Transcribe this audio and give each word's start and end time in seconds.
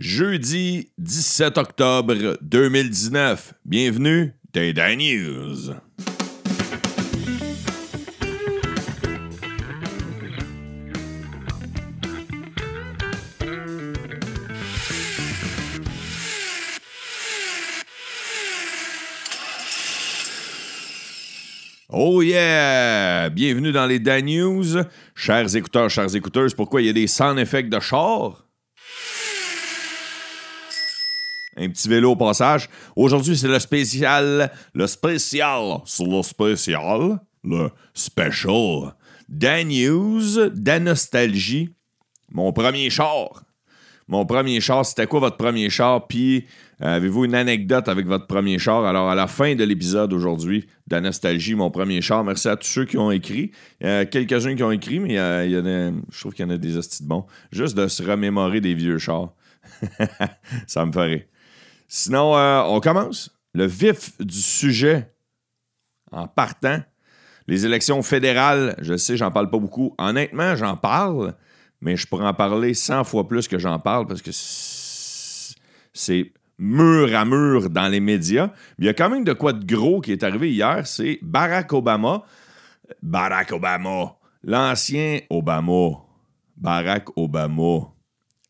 Jeudi 0.00 0.88
17 0.96 1.58
octobre 1.58 2.38
2019. 2.40 3.52
Bienvenue 3.66 4.32
dans 4.54 4.72
Dan 4.72 4.96
News. 4.96 5.74
Oh 21.90 22.22
yeah! 22.22 23.28
Bienvenue 23.28 23.72
dans 23.72 23.84
les 23.84 23.98
Dan 23.98 24.24
News. 24.24 24.82
Chers 25.14 25.54
écouteurs, 25.54 25.90
chères 25.90 26.16
écouteuses, 26.16 26.54
pourquoi 26.54 26.80
il 26.80 26.86
y 26.86 26.88
a 26.88 26.94
des 26.94 27.06
sound 27.06 27.38
effects 27.38 27.68
de 27.68 27.78
char? 27.80 28.46
Un 31.60 31.68
petit 31.68 31.88
vélo 31.88 32.12
au 32.12 32.16
passage. 32.16 32.70
Aujourd'hui, 32.96 33.36
c'est 33.36 33.46
le 33.46 33.58
spécial. 33.58 34.50
Le 34.72 34.86
spécial. 34.86 35.76
C'est 35.84 36.06
le 36.06 36.22
spécial. 36.22 37.20
Le 37.44 37.68
special. 37.92 38.94
Dan 39.28 39.68
News, 39.68 40.48
Dan 40.54 40.84
Nostalgie. 40.84 41.68
Mon 42.32 42.54
premier 42.54 42.88
char. 42.88 43.44
Mon 44.08 44.24
premier 44.24 44.58
char, 44.60 44.86
c'était 44.86 45.06
quoi 45.06 45.20
votre 45.20 45.36
premier 45.36 45.68
char? 45.68 46.06
Puis, 46.08 46.46
avez-vous 46.80 47.26
une 47.26 47.34
anecdote 47.34 47.88
avec 47.88 48.06
votre 48.06 48.26
premier 48.26 48.58
char? 48.58 48.86
Alors, 48.86 49.10
à 49.10 49.14
la 49.14 49.26
fin 49.26 49.54
de 49.54 49.62
l'épisode 49.62 50.14
aujourd'hui, 50.14 50.66
de 50.88 50.98
Nostalgie, 50.98 51.54
mon 51.54 51.70
premier 51.70 52.00
char, 52.00 52.24
merci 52.24 52.48
à 52.48 52.56
tous 52.56 52.66
ceux 52.66 52.86
qui 52.86 52.96
ont 52.96 53.10
écrit. 53.10 53.52
Euh, 53.84 54.06
Quelques-uns 54.10 54.56
qui 54.56 54.62
ont 54.62 54.72
écrit, 54.72 54.98
mais 54.98 55.18
euh, 55.18 55.44
il 55.44 55.52
y 55.52 55.56
a, 55.56 55.92
je 56.10 56.20
trouve 56.20 56.32
qu'il 56.32 56.44
y 56.44 56.48
en 56.48 56.50
a 56.50 56.56
des 56.56 56.76
hosties 56.76 57.02
de 57.02 57.08
bons. 57.08 57.26
Juste 57.52 57.76
de 57.76 57.86
se 57.86 58.02
remémorer 58.02 58.62
des 58.62 58.74
vieux 58.74 58.98
chars. 58.98 59.34
Ça 60.66 60.86
me 60.86 60.92
ferait. 60.92 61.28
Sinon, 61.92 62.36
euh, 62.36 62.62
on 62.66 62.78
commence. 62.78 63.36
Le 63.52 63.66
vif 63.66 64.16
du 64.20 64.40
sujet 64.40 65.12
en 66.12 66.28
partant. 66.28 66.78
Les 67.48 67.66
élections 67.66 68.00
fédérales, 68.02 68.76
je 68.80 68.96
sais, 68.96 69.16
j'en 69.16 69.32
parle 69.32 69.50
pas 69.50 69.58
beaucoup. 69.58 69.96
Honnêtement, 69.98 70.54
j'en 70.54 70.76
parle, 70.76 71.34
mais 71.80 71.96
je 71.96 72.06
pourrais 72.06 72.28
en 72.28 72.32
parler 72.32 72.74
100 72.74 73.02
fois 73.02 73.26
plus 73.26 73.48
que 73.48 73.58
j'en 73.58 73.80
parle 73.80 74.06
parce 74.06 74.22
que 74.22 74.30
c'est 75.92 76.32
mur 76.58 77.12
à 77.12 77.24
mur 77.24 77.68
dans 77.68 77.88
les 77.88 77.98
médias. 77.98 78.52
Il 78.78 78.84
y 78.84 78.88
a 78.88 78.94
quand 78.94 79.10
même 79.10 79.24
de 79.24 79.32
quoi 79.32 79.52
de 79.52 79.64
gros 79.66 80.00
qui 80.00 80.12
est 80.12 80.22
arrivé 80.22 80.52
hier, 80.52 80.86
c'est 80.86 81.18
Barack 81.22 81.72
Obama. 81.72 82.22
Barack 83.02 83.50
Obama. 83.50 84.14
L'ancien 84.44 85.18
Obama. 85.28 86.04
Barack 86.56 87.08
Obama. 87.16 87.88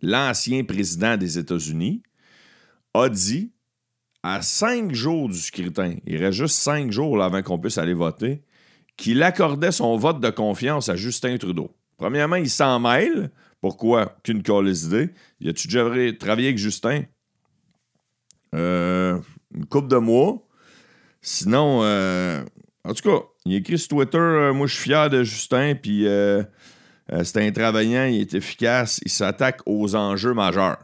L'ancien 0.02 0.62
président 0.62 1.16
des 1.16 1.38
États-Unis 1.38 2.02
a 2.94 3.08
dit 3.08 3.52
à 4.22 4.42
cinq 4.42 4.92
jours 4.92 5.28
du 5.28 5.38
scrutin, 5.38 5.94
il 6.06 6.16
reste 6.16 6.38
juste 6.38 6.56
cinq 6.56 6.92
jours 6.92 7.22
avant 7.22 7.42
qu'on 7.42 7.58
puisse 7.58 7.78
aller 7.78 7.94
voter, 7.94 8.42
qu'il 8.96 9.22
accordait 9.22 9.72
son 9.72 9.96
vote 9.96 10.20
de 10.20 10.30
confiance 10.30 10.88
à 10.88 10.96
Justin 10.96 11.38
Trudeau. 11.38 11.74
Premièrement, 11.96 12.36
il 12.36 12.50
s'en 12.50 12.80
mêle. 12.80 13.30
Pourquoi? 13.60 14.16
Qu'une 14.22 14.42
calice 14.42 14.84
idée. 14.84 15.10
Y 15.40 15.50
a-tu 15.50 15.68
déjà 15.68 15.84
travaillé 16.18 16.48
avec 16.48 16.58
Justin? 16.58 17.02
Euh, 18.54 19.18
une 19.54 19.66
couple 19.66 19.88
de 19.88 19.96
mois. 19.96 20.46
Sinon, 21.22 21.80
euh, 21.82 22.42
en 22.84 22.94
tout 22.94 23.08
cas, 23.08 23.24
il 23.44 23.54
écrit 23.54 23.78
sur 23.78 23.88
Twitter 23.88 24.18
euh, 24.18 24.52
Moi, 24.52 24.66
je 24.66 24.74
suis 24.74 24.84
fier 24.84 25.10
de 25.10 25.22
Justin, 25.22 25.74
puis 25.74 26.06
c'est 27.22 27.36
un 27.36 27.52
travaillant, 27.52 28.04
il 28.04 28.20
est 28.20 28.34
efficace, 28.34 29.00
il 29.04 29.10
s'attaque 29.10 29.60
aux 29.66 29.94
enjeux 29.94 30.34
majeurs. 30.34 30.78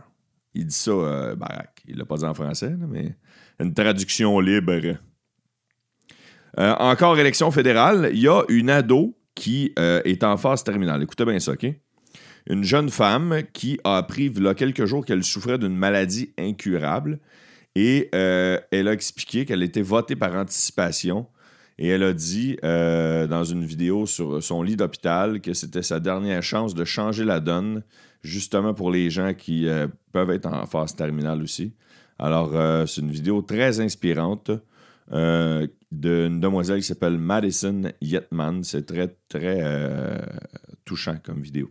Il 0.54 0.66
dit 0.66 0.74
ça, 0.74 1.34
Barack. 1.34 1.75
Il 1.88 1.98
l'a 1.98 2.04
pas 2.04 2.16
dit 2.16 2.24
en 2.24 2.34
français, 2.34 2.74
mais 2.88 3.16
une 3.60 3.72
traduction 3.74 4.38
libre. 4.40 4.96
Euh, 6.58 6.74
encore 6.78 7.18
élection 7.18 7.50
fédérale, 7.50 8.10
il 8.12 8.20
y 8.20 8.28
a 8.28 8.42
une 8.48 8.70
ado 8.70 9.16
qui 9.34 9.72
euh, 9.78 10.00
est 10.04 10.24
en 10.24 10.36
phase 10.36 10.64
terminale. 10.64 11.02
Écoutez 11.02 11.24
bien 11.24 11.38
ça, 11.38 11.52
OK? 11.52 11.66
Une 12.48 12.64
jeune 12.64 12.90
femme 12.90 13.42
qui 13.52 13.78
a 13.84 13.96
appris 13.96 14.26
il 14.26 14.42
y 14.42 14.46
a 14.46 14.54
quelques 14.54 14.86
jours 14.86 15.04
qu'elle 15.04 15.24
souffrait 15.24 15.58
d'une 15.58 15.76
maladie 15.76 16.32
incurable 16.38 17.18
et 17.74 18.08
euh, 18.14 18.58
elle 18.70 18.88
a 18.88 18.92
expliqué 18.92 19.44
qu'elle 19.44 19.62
était 19.62 19.82
votée 19.82 20.16
par 20.16 20.32
anticipation 20.34 21.26
et 21.78 21.88
elle 21.88 22.04
a 22.04 22.14
dit 22.14 22.56
dans 22.62 23.44
une 23.44 23.66
vidéo 23.66 24.06
sur 24.06 24.42
son 24.42 24.62
lit 24.62 24.76
d'hôpital 24.76 25.42
que 25.42 25.52
c'était 25.52 25.82
sa 25.82 26.00
dernière 26.00 26.42
chance 26.42 26.74
de 26.74 26.86
changer 26.86 27.24
la 27.24 27.38
donne, 27.38 27.82
justement 28.22 28.74
pour 28.74 28.90
les 28.90 29.10
gens 29.10 29.34
qui 29.34 29.68
euh, 29.68 29.88
peuvent 30.12 30.30
être 30.30 30.46
en 30.46 30.66
phase 30.66 30.94
terminale 30.94 31.42
aussi. 31.42 31.74
Alors, 32.18 32.54
euh, 32.54 32.86
c'est 32.86 33.00
une 33.00 33.10
vidéo 33.10 33.42
très 33.42 33.80
inspirante 33.80 34.50
euh, 35.12 35.66
d'une 35.90 36.40
demoiselle 36.40 36.80
qui 36.80 36.86
s'appelle 36.86 37.18
Madison 37.18 37.82
Yetman. 38.00 38.64
C'est 38.64 38.86
très, 38.86 39.16
très 39.28 39.62
touchant 40.84 41.16
comme 41.22 41.42
vidéo. 41.42 41.70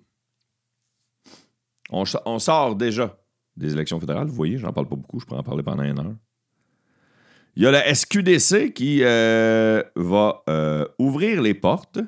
On, 1.91 2.05
sort 2.39 2.75
déjà 2.75 3.17
des 3.55 3.73
élections 3.73 3.99
fédérales, 3.99 4.27
vous 4.27 4.33
voyez, 4.33 4.57
j'en 4.57 4.73
parle 4.73 4.87
pas 4.87 4.95
beaucoup, 4.95 5.19
je 5.19 5.25
pourrais 5.25 5.39
en 5.39 5.43
parler 5.43 5.63
pendant 5.63 5.83
une 5.83 5.99
heure. 5.99 6.15
Il 7.55 7.63
y 7.63 7.67
a 7.67 7.71
la 7.71 7.93
SQDC 7.93 8.73
qui 8.73 9.01
va 9.01 10.43
ouvrir 10.97 11.41
les 11.41 11.53
portes 11.53 11.99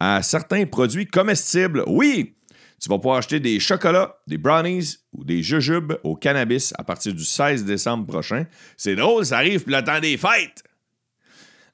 à 0.00 0.20
certains 0.22 0.66
produits 0.66 1.06
comestibles. 1.06 1.84
Oui, 1.86 2.34
tu 2.82 2.88
vas 2.88 2.96
pouvoir 2.96 3.18
acheter 3.18 3.38
des 3.38 3.60
chocolats, 3.60 4.18
des 4.26 4.38
brownies 4.38 4.96
ou 5.12 5.22
des 5.22 5.40
jujubes 5.40 5.92
au 6.02 6.16
cannabis 6.16 6.74
à 6.76 6.82
partir 6.82 7.14
du 7.14 7.24
16 7.24 7.64
décembre 7.64 8.08
prochain. 8.08 8.44
C'est 8.76 8.96
drôle, 8.96 9.24
ça 9.24 9.36
arrive 9.36 9.62
pour 9.62 9.70
le 9.70 9.84
temps 9.84 10.00
des 10.00 10.16
fêtes. 10.16 10.64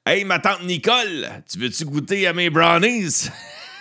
Hey, 0.05 0.23
ma 0.23 0.37
tante 0.37 0.63
Nicole, 0.65 1.27
tu 1.51 1.57
veux-tu 1.57 1.85
goûter 1.85 2.27
à 2.27 2.33
mes 2.33 2.51
brownies? 2.51 3.27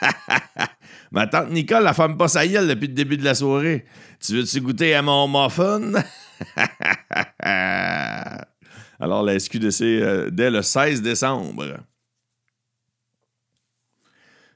ma 1.11 1.27
tante 1.27 1.51
Nicole, 1.51 1.83
la 1.83 1.93
femme 1.93 2.17
pas 2.17 2.29
sa 2.29 2.47
depuis 2.47 2.89
le 2.89 2.95
début 2.95 3.19
de 3.19 3.25
la 3.25 3.35
soirée. 3.35 3.85
Tu 4.21 4.35
veux-tu 4.35 4.63
goûter 4.63 4.95
à 4.95 5.03
mon 5.03 5.29
muffin? 5.29 6.03
Alors, 9.01 9.23
la 9.23 9.39
SQDC, 9.39 9.83
euh, 9.83 10.31
dès 10.31 10.51
le 10.51 10.63
16 10.63 11.03
décembre. 11.03 11.79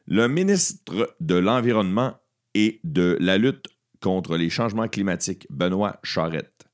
Le 0.07 0.27
ministre 0.27 1.15
de 1.21 1.35
l'Environnement 1.35 2.17
et 2.55 2.81
de 2.85 3.17
la 3.21 3.39
lutte 3.39 3.67
contre 4.01 4.37
les 4.37 4.51
changements 4.51 4.89
climatiques, 4.89 5.47
Benoît 5.51 5.99
Charette, 6.03 6.67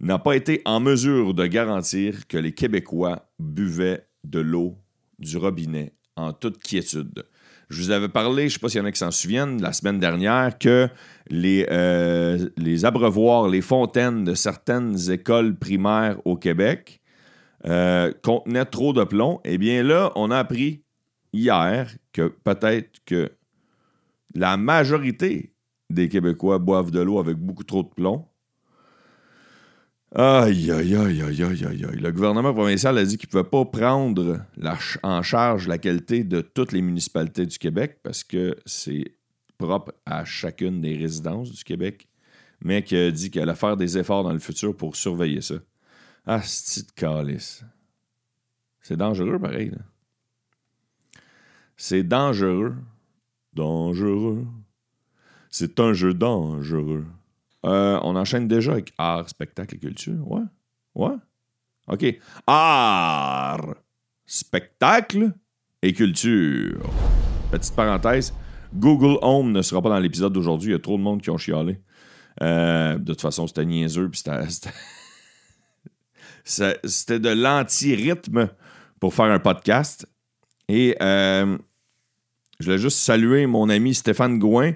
n'a 0.00 0.18
pas 0.18 0.36
été 0.36 0.60
en 0.64 0.80
mesure 0.80 1.34
de 1.34 1.46
garantir 1.46 2.26
que 2.26 2.36
les 2.36 2.52
Québécois 2.52 3.28
buvaient 3.38 4.06
de 4.24 4.40
l'eau 4.40 4.76
du 5.18 5.36
robinet 5.36 5.92
en 6.16 6.32
toute 6.32 6.58
quiétude. 6.58 7.24
Je 7.70 7.82
vous 7.82 7.90
avais 7.90 8.08
parlé, 8.08 8.42
je 8.42 8.46
ne 8.46 8.48
sais 8.50 8.58
pas 8.58 8.68
s'il 8.68 8.80
y 8.80 8.82
en 8.82 8.86
a 8.86 8.92
qui 8.92 8.98
s'en 8.98 9.10
souviennent, 9.10 9.60
la 9.62 9.72
semaine 9.72 9.98
dernière, 9.98 10.58
que 10.58 10.88
les, 11.28 11.66
euh, 11.70 12.48
abreuvoirs, 12.82 13.48
les 13.48 13.62
fontaines 13.62 14.24
de 14.24 14.34
certaines 14.34 15.10
écoles 15.10 15.56
primaires 15.56 16.18
au 16.24 16.36
Québec 16.36 17.00
euh, 17.66 18.12
contenaient 18.22 18.66
trop 18.66 18.92
de 18.92 19.04
plomb. 19.04 19.40
Eh 19.44 19.56
bien 19.58 19.82
là, 19.82 20.12
on 20.14 20.30
a 20.30 20.38
appris 20.38 20.82
hier 21.32 21.90
que 22.12 22.28
peut-être 22.28 23.00
que 23.06 23.32
la 24.34 24.56
majorité 24.56 25.54
des 25.90 26.08
Québécois 26.08 26.58
boivent 26.58 26.90
de 26.90 27.00
l'eau 27.00 27.18
avec 27.18 27.36
beaucoup 27.36 27.64
trop 27.64 27.82
de 27.82 27.88
plomb. 27.88 28.26
Aïe, 30.16 30.70
aïe, 30.70 30.94
aïe, 30.94 31.22
aïe, 31.22 31.42
aïe, 31.42 31.64
aïe. 31.64 31.98
Le 32.00 32.12
gouvernement 32.12 32.54
provincial 32.54 32.96
a 32.98 33.04
dit 33.04 33.18
qu'il 33.18 33.28
ne 33.28 33.30
pouvait 33.32 33.50
pas 33.50 33.64
prendre 33.64 34.40
en 35.02 35.22
charge 35.22 35.66
la 35.66 35.78
qualité 35.78 36.22
de 36.22 36.40
toutes 36.40 36.70
les 36.70 36.82
municipalités 36.82 37.46
du 37.46 37.58
Québec 37.58 37.98
parce 38.02 38.22
que 38.22 38.56
c'est 38.64 39.16
propre 39.58 39.92
à 40.06 40.24
chacune 40.24 40.80
des 40.80 40.96
résidences 40.96 41.50
du 41.50 41.64
Québec, 41.64 42.06
mais 42.60 42.82
qu'il 42.82 42.98
a 42.98 43.10
dit 43.10 43.30
qu'il 43.30 43.40
allait 43.42 43.56
faire 43.56 43.76
des 43.76 43.98
efforts 43.98 44.22
dans 44.22 44.32
le 44.32 44.38
futur 44.38 44.76
pour 44.76 44.94
surveiller 44.94 45.40
ça. 45.40 45.56
Ah, 46.26 46.38
de 46.38 46.92
calice. 46.94 47.64
C'est 48.80 48.96
dangereux, 48.96 49.38
pareil. 49.38 49.72
C'est 51.76 52.04
dangereux. 52.04 52.74
Dangereux. 53.54 54.44
C'est 55.50 55.78
un 55.80 55.92
jeu 55.92 56.14
dangereux. 56.14 57.04
Euh, 57.64 57.98
on 58.02 58.16
enchaîne 58.16 58.48
déjà 58.48 58.72
avec 58.72 58.92
art, 58.98 59.28
spectacle 59.28 59.76
et 59.76 59.78
culture? 59.78 60.30
Ouais. 60.30 60.42
Ouais? 60.94 61.14
OK. 61.86 62.18
Art, 62.46 63.74
spectacle 64.26 65.32
et 65.82 65.92
culture. 65.92 66.80
Petite 67.50 67.74
parenthèse. 67.74 68.34
Google 68.74 69.18
Home 69.22 69.52
ne 69.52 69.62
sera 69.62 69.80
pas 69.80 69.90
dans 69.90 70.00
l'épisode 70.00 70.32
d'aujourd'hui. 70.32 70.70
Il 70.70 70.72
y 70.72 70.76
a 70.76 70.80
trop 70.80 70.96
de 70.96 71.02
monde 71.02 71.22
qui 71.22 71.30
ont 71.30 71.38
chialé. 71.38 71.80
Euh, 72.42 72.98
de 72.98 73.12
toute 73.12 73.20
façon, 73.20 73.46
c'était 73.46 73.64
niaiseux. 73.64 74.10
C'était 76.44 77.20
de 77.20 77.30
l'anti-rythme 77.30 78.50
pour 79.00 79.14
faire 79.14 79.26
un 79.26 79.38
podcast. 79.38 80.06
Et 80.68 80.96
euh, 81.00 81.56
je 82.60 82.64
voulais 82.64 82.78
juste 82.78 82.98
saluer 82.98 83.46
mon 83.46 83.68
ami 83.68 83.94
Stéphane 83.94 84.38
Gouin, 84.38 84.72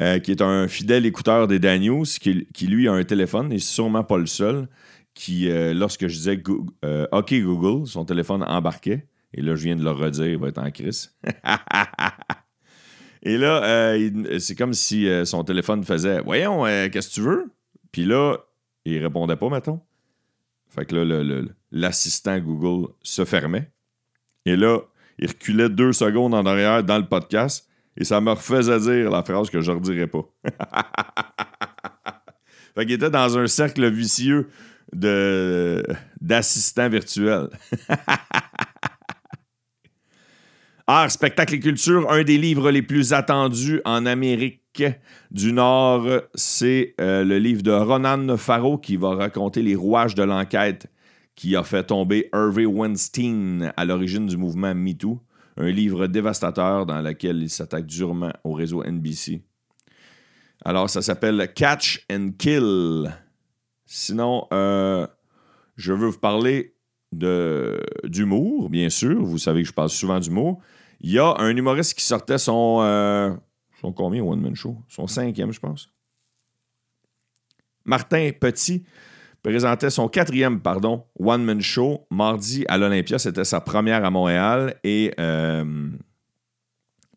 euh, 0.00 0.18
qui 0.18 0.30
est 0.30 0.42
un 0.42 0.68
fidèle 0.68 1.06
écouteur 1.06 1.48
des 1.48 1.58
Daniels, 1.58 2.06
qui, 2.20 2.46
qui, 2.54 2.66
lui 2.66 2.88
a 2.88 2.92
un 2.92 3.04
téléphone, 3.04 3.52
et 3.52 3.58
sûrement 3.58 4.04
pas 4.04 4.18
le 4.18 4.26
seul, 4.26 4.68
qui, 5.14 5.50
euh, 5.50 5.74
lorsque 5.74 6.06
je 6.06 6.14
disais 6.14 6.42
euh, 6.84 7.06
OK 7.10 7.34
Google, 7.34 7.86
son 7.86 8.04
téléphone 8.04 8.44
embarquait. 8.44 9.06
Et 9.34 9.42
là, 9.42 9.56
je 9.56 9.64
viens 9.64 9.76
de 9.76 9.82
le 9.82 9.90
redire, 9.90 10.26
il 10.26 10.38
va 10.38 10.48
être 10.48 10.58
en 10.58 10.70
crise. 10.70 11.14
et 13.22 13.36
là, 13.36 13.94
c'est 14.38 14.54
comme 14.54 14.72
si 14.72 15.06
son 15.26 15.44
téléphone 15.44 15.84
faisait 15.84 16.22
Voyons, 16.22 16.64
qu'est-ce 16.90 17.10
que 17.10 17.14
tu 17.14 17.20
veux? 17.20 17.52
Puis 17.92 18.06
là, 18.06 18.38
il 18.86 19.02
répondait 19.02 19.36
pas, 19.36 19.50
mettons. 19.50 19.82
Fait 20.70 20.86
que 20.86 20.96
là, 20.96 21.42
l'assistant 21.70 22.38
Google 22.38 22.88
se 23.02 23.26
fermait. 23.26 23.70
Et 24.46 24.56
là, 24.56 24.80
il 25.18 25.28
reculait 25.28 25.68
deux 25.68 25.92
secondes 25.92 26.34
en 26.34 26.46
arrière 26.46 26.82
dans 26.84 26.98
le 26.98 27.06
podcast 27.06 27.68
et 27.96 28.04
ça 28.04 28.20
me 28.20 28.30
refaisait 28.30 28.78
dire 28.80 29.10
la 29.10 29.22
phrase 29.22 29.50
que 29.50 29.60
je 29.60 29.72
ne 29.72 29.76
redirais 29.76 30.06
pas. 30.06 30.24
fait 32.74 32.86
qu'il 32.86 32.94
était 32.94 33.10
dans 33.10 33.36
un 33.36 33.46
cercle 33.48 33.90
vicieux 33.90 34.48
d'assistants 36.20 36.88
virtuels. 36.88 37.48
Art, 40.86 41.10
spectacle 41.10 41.56
et 41.56 41.60
culture, 41.60 42.10
un 42.10 42.22
des 42.22 42.38
livres 42.38 42.70
les 42.70 42.80
plus 42.80 43.12
attendus 43.12 43.82
en 43.84 44.06
Amérique 44.06 44.82
du 45.30 45.52
Nord, 45.52 46.06
c'est 46.34 46.94
euh, 47.00 47.24
le 47.24 47.38
livre 47.38 47.62
de 47.62 47.72
Ronan 47.72 48.38
Farrow 48.38 48.78
qui 48.78 48.96
va 48.96 49.10
raconter 49.10 49.60
les 49.60 49.74
rouages 49.74 50.14
de 50.14 50.22
l'enquête 50.22 50.86
qui 51.38 51.54
a 51.54 51.62
fait 51.62 51.84
tomber 51.84 52.28
Harvey 52.32 52.66
Weinstein 52.66 53.72
à 53.76 53.84
l'origine 53.84 54.26
du 54.26 54.36
mouvement 54.36 54.74
MeToo, 54.74 55.20
un 55.56 55.70
livre 55.70 56.08
dévastateur 56.08 56.84
dans 56.84 57.00
lequel 57.00 57.40
il 57.40 57.48
s'attaque 57.48 57.86
durement 57.86 58.32
au 58.42 58.54
réseau 58.54 58.82
NBC. 58.82 59.40
Alors, 60.64 60.90
ça 60.90 61.00
s'appelle 61.00 61.52
Catch 61.54 62.04
and 62.10 62.32
Kill. 62.36 63.16
Sinon, 63.86 64.48
euh, 64.52 65.06
je 65.76 65.92
veux 65.92 66.08
vous 66.08 66.18
parler 66.18 66.74
d'humour, 67.12 68.68
bien 68.68 68.88
sûr. 68.90 69.22
Vous 69.22 69.38
savez 69.38 69.62
que 69.62 69.68
je 69.68 69.72
parle 69.72 69.90
souvent 69.90 70.18
d'humour. 70.18 70.60
Il 71.00 71.12
y 71.12 71.20
a 71.20 71.36
un 71.38 71.56
humoriste 71.56 71.94
qui 71.94 72.04
sortait 72.04 72.38
son. 72.38 72.78
Euh, 72.80 73.32
son 73.80 73.92
combien, 73.92 74.24
One 74.24 74.40
Man 74.40 74.56
Show? 74.56 74.76
Son 74.88 75.06
cinquième, 75.06 75.52
je 75.52 75.60
pense. 75.60 75.88
Martin 77.84 78.32
Petit 78.40 78.82
présentait 79.52 79.88
son 79.88 80.08
quatrième, 80.08 80.60
pardon, 80.60 81.04
one-man 81.18 81.62
show 81.62 82.06
mardi 82.10 82.66
à 82.68 82.76
l'Olympia. 82.76 83.18
C'était 83.18 83.44
sa 83.44 83.62
première 83.62 84.04
à 84.04 84.10
Montréal 84.10 84.74
et 84.84 85.14
euh, 85.18 85.64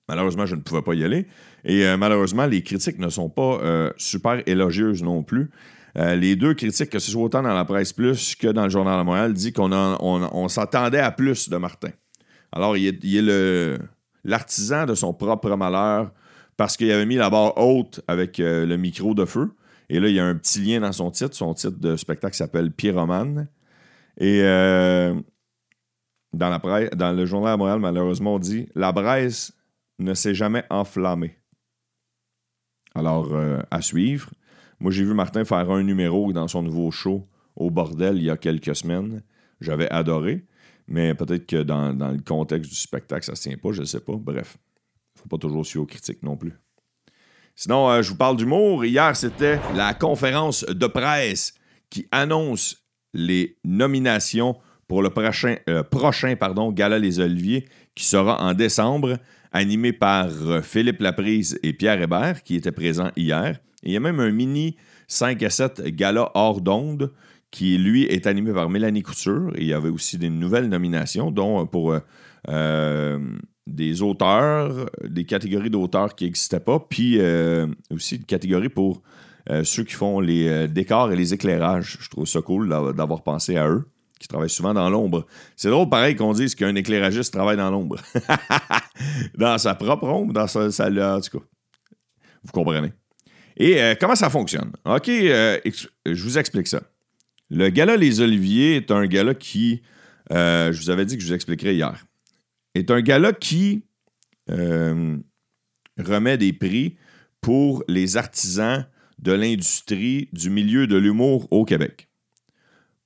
malheureusement, 0.08 0.46
je 0.46 0.56
ne 0.56 0.62
pouvais 0.62 0.82
pas 0.82 0.94
y 0.94 1.04
aller. 1.04 1.28
Et 1.66 1.86
euh, 1.86 1.98
malheureusement, 1.98 2.46
les 2.46 2.64
critiques 2.64 3.00
ne 3.00 3.10
sont 3.10 3.30
pas 3.30 3.60
euh, 3.62 3.92
super 3.98 4.42
élogieuses 4.46 5.04
non 5.04 5.24
plus. 5.24 5.52
les 5.96 6.38
deux 6.38 6.54
critiques, 6.54 6.90
que 6.90 7.00
ce 7.00 7.12
soit 7.12 7.22
autant 7.22 7.44
dans 7.44 7.54
la 7.54 7.66
presse 7.66 7.92
plus 7.92 8.34
que 8.36 8.48
dans 8.48 8.64
le 8.64 8.70
Journal 8.70 8.98
de 8.98 9.04
Montréal, 9.04 9.34
dit 9.34 9.52
qu'on 9.52 9.74
on, 9.74 10.48
s'attendait 10.48 11.00
à 11.00 11.12
plus 11.12 11.50
de 11.50 11.58
Martin. 11.58 11.92
Alors, 12.54 12.78
il 12.78 12.88
est, 12.88 13.04
est 13.04 13.78
l'artisan 14.24 14.86
de 14.86 14.96
son 14.96 15.14
propre 15.14 15.54
malheur 15.58 16.14
parce 16.56 16.78
qu'il 16.78 16.90
avait 16.92 17.06
mis 17.06 17.18
la 17.18 17.30
barre 17.30 17.58
haute 17.58 18.00
avec 18.08 18.38
le 18.38 18.78
micro 18.78 19.14
de 19.14 19.26
feu. 19.26 19.50
Et 19.92 20.00
là, 20.00 20.08
il 20.08 20.16
y 20.16 20.20
a 20.22 20.26
un 20.26 20.36
petit 20.36 20.62
lien 20.62 20.80
dans 20.80 20.94
son 20.94 21.12
titre. 21.12 21.36
Son 21.36 21.54
titre 21.54 21.78
de 21.78 21.98
spectacle 21.98 22.34
s'appelle 22.34 22.72
Pyromane. 22.72 23.50
Et 24.18 24.42
euh, 24.42 25.14
dans, 26.32 26.50
la 26.50 26.90
dans 26.96 27.12
le 27.12 27.26
journal 27.26 27.54
à 27.54 27.58
Montréal, 27.58 27.80
malheureusement, 27.80 28.36
on 28.36 28.40
dit 28.40 28.70
La 28.74 28.94
braise 28.94 29.52
ne 30.00 30.14
s'est 30.14 30.34
jamais 30.34 30.64
enflammée. 30.70 31.36
Alors, 32.96 33.34
euh, 33.34 33.60
à 33.70 33.82
suivre. 33.82 34.30
Moi, 34.80 34.94
j'ai 34.94 35.04
vu 35.04 35.14
Martin 35.14 35.44
faire 35.44 35.70
un 35.70 35.84
numéro 35.84 36.32
dans 36.32 36.48
son 36.48 36.64
nouveau 36.64 36.90
show 36.92 37.28
au 37.58 37.70
bordel 37.70 38.16
il 38.16 38.24
y 38.24 38.30
a 38.30 38.38
quelques 38.38 38.74
semaines. 38.74 39.22
J'avais 39.60 39.90
adoré. 39.90 40.46
Mais 40.88 41.14
peut-être 41.16 41.46
que 41.46 41.64
dans, 41.64 41.94
dans, 41.94 42.12
le 42.12 42.22
contexte 42.22 42.70
du 42.70 42.78
spectacle, 42.78 43.26
ça 43.26 43.34
ne 43.34 43.36
se 43.36 43.44
tient 43.44 43.58
pas, 43.58 43.74
je 43.74 43.82
ne 43.82 43.86
sais 43.86 44.00
pas. 44.00 44.16
Bref, 44.16 44.58
il 44.58 45.18
ne 45.18 45.22
faut 45.24 45.30
pas 45.30 45.38
toujours 45.38 45.66
suivre 45.66 45.84
aux 45.84 45.88
critiques 45.88 46.24
non 46.24 46.38
plus. 46.38 46.54
Sinon, 47.56 47.90
euh, 47.90 48.02
je 48.02 48.10
vous 48.10 48.18
parle 48.18 48.38
d'humour. 48.38 48.86
Hier, 48.86 49.16
c'était 49.16 49.60
la 49.76 49.94
conférence 49.94 50.64
de 50.64 50.88
presse 50.88 51.54
qui 51.90 52.08
annonce 52.12 52.78
les 53.14 53.58
nominations 53.64 54.58
pour 54.88 55.02
le 55.02 55.10
prochain, 55.10 55.58
euh, 55.70 55.84
prochain 55.84 56.36
pardon, 56.36 56.72
Gala 56.72 57.00
Les 57.00 57.20
Oliviers 57.20 57.68
qui 57.96 58.06
sera 58.06 58.42
en 58.42 58.54
décembre, 58.54 59.18
animé 59.52 59.94
par 59.94 60.28
euh, 60.28 60.62
Philippe 60.62 61.02
Laprise 61.02 61.60
et 61.62 61.74
Pierre 61.74 62.02
Hébert 62.02 62.44
qui 62.44 62.56
étaient 62.56 62.72
présents 62.72 63.12
hier. 63.18 63.60
il 63.84 63.92
y 63.92 63.98
a 63.98 64.00
même 64.00 64.20
un 64.20 64.32
mini 64.32 64.78
5 65.08 65.44
à 65.44 65.50
7 65.50 65.82
Gala 65.96 66.32
hors 66.34 66.62
d'onde 66.62 67.14
qui, 67.52 67.78
lui, 67.78 68.04
est 68.04 68.28
animé 68.28 68.54
par 68.54 68.70
Mélanie 68.70 69.04
Couture. 69.04 69.52
Et 69.56 69.64
il 69.64 69.68
y 69.68 69.74
avait 69.74 69.90
aussi 69.90 70.18
des 70.18 70.30
nouvelles 70.30 70.70
nominations, 70.70 71.32
dont 71.32 71.68
pour 71.68 71.94
des 73.68 74.02
auteurs, 74.02 74.90
des 75.04 75.26
catégories 75.26 75.70
d'auteurs 75.70 76.16
qui 76.16 76.26
n'existaient 76.26 76.60
pas, 76.60 76.80
puis 76.80 77.20
euh, 77.20 77.68
aussi 77.92 78.16
une 78.16 78.26
catégorie 78.26 78.70
pour 78.70 79.02
euh, 79.50 79.64
ceux 79.64 79.84
qui 79.84 79.94
font 79.94 80.20
les 80.20 80.48
euh, 80.48 80.68
décors 80.68 81.12
et 81.12 81.16
les 81.16 81.34
éclairages. 81.34 81.98
Je 82.00 82.10
trouve 82.10 82.26
ça 82.26 82.42
cool 82.42 82.70
d'avoir 82.70 83.24
pensé 83.24 83.58
à 83.58 83.68
eux, 83.68 83.88
qui 84.20 84.28
travaillent 84.28 84.50
souvent 84.50 84.74
dans 84.74 84.90
l'ombre. 84.90 85.26
C'est 85.56 85.70
drôle, 85.70 85.90
pareil, 85.90 86.16
qu'on 86.16 86.34
dise 86.34 86.56
qu'un 86.56 86.76
éclairagiste 86.76 87.34
travaille 87.34 87.58
dans 87.58 87.70
l'ombre. 87.70 87.98
dans 89.38 89.58
sa 89.58 89.76
propre 89.76 90.08
ombre, 90.08 90.34
dans 90.34 90.48
sa, 90.48 90.72
sa, 90.72 90.88
en 90.88 91.22
tout 91.22 91.40
cas. 91.40 91.46
Vous 92.44 92.52
comprenez. 92.52 92.94
Et 93.58 93.78
comment 94.00 94.16
ça 94.16 94.32
fonctionne? 94.32 94.72
OK, 94.86 95.06
je 95.08 96.24
vous 96.24 96.40
explique 96.40 96.68
ça. 96.68 96.82
Le 97.52 97.70
gala 97.70 97.96
Les 97.96 98.22
Oliviers 98.22 98.78
est 98.78 98.90
un 98.90 99.06
gala 99.06 99.36
qui, 99.36 99.84
je 100.32 100.76
vous 100.76 100.90
avais 100.90 101.06
dit 101.06 101.16
que 101.18 101.22
je 101.22 101.28
vous 101.28 101.34
expliquerais 101.34 101.76
hier 101.76 102.04
est 102.76 102.92
un 102.92 103.02
gala 103.02 103.34
qui 103.34 103.84
euh, 104.50 105.18
remet 105.98 106.38
des 106.38 106.54
prix 106.54 106.98
pour 107.42 107.84
les 107.88 108.18
artisans 108.18 108.86
de 109.20 109.32
l'industrie 109.32 110.30
du 110.34 110.50
milieu 110.50 110.88
de 110.88 110.98
l'humour 110.98 111.48
au 111.52 111.66
Québec. 111.66 112.10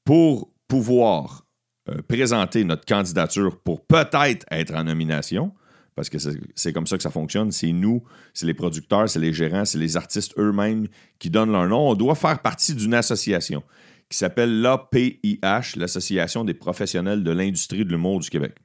Pour 0.04 0.52
pouvoir 0.68 1.46
euh, 1.90 2.02
présenter 2.02 2.64
notre 2.64 2.86
candidature 2.86 3.60
pour 3.62 3.86
peut-être 3.86 4.46
être 4.50 4.74
en 4.76 4.86
nomination, 4.86 5.54
parce 5.96 6.10
que 6.10 6.18
c'est 6.56 6.74
comme 6.74 6.88
ça 6.88 6.98
que 6.98 7.04
ça 7.04 7.10
fonctionne, 7.10 7.52
c'est 7.52 7.72
nous, 7.72 8.04
c'est 8.34 8.46
les 8.46 8.54
producteurs, 8.54 9.10
c'est 9.10 9.20
les 9.20 9.34
gérants, 9.34 9.64
c'est 9.64 9.78
les 9.78 9.96
artistes 9.96 10.34
eux-mêmes 10.38 10.88
qui 11.20 11.30
donnent 11.30 11.52
leur 11.52 11.68
nom. 11.68 11.90
On 11.90 11.96
doit 11.96 12.16
faire 12.16 12.42
partie 12.42 12.76
d'une 12.76 12.94
association 12.94 13.64
qui 14.10 14.18
s'appelle 14.18 14.62
l'APIH, 14.62 15.78
l'Association 15.78 16.44
des 16.44 16.54
professionnels 16.54 17.24
de 17.24 17.32
l'industrie 17.32 17.86
de 17.86 17.92
l'humour 17.92 18.20
du 18.20 18.30
Québec. 18.30 18.56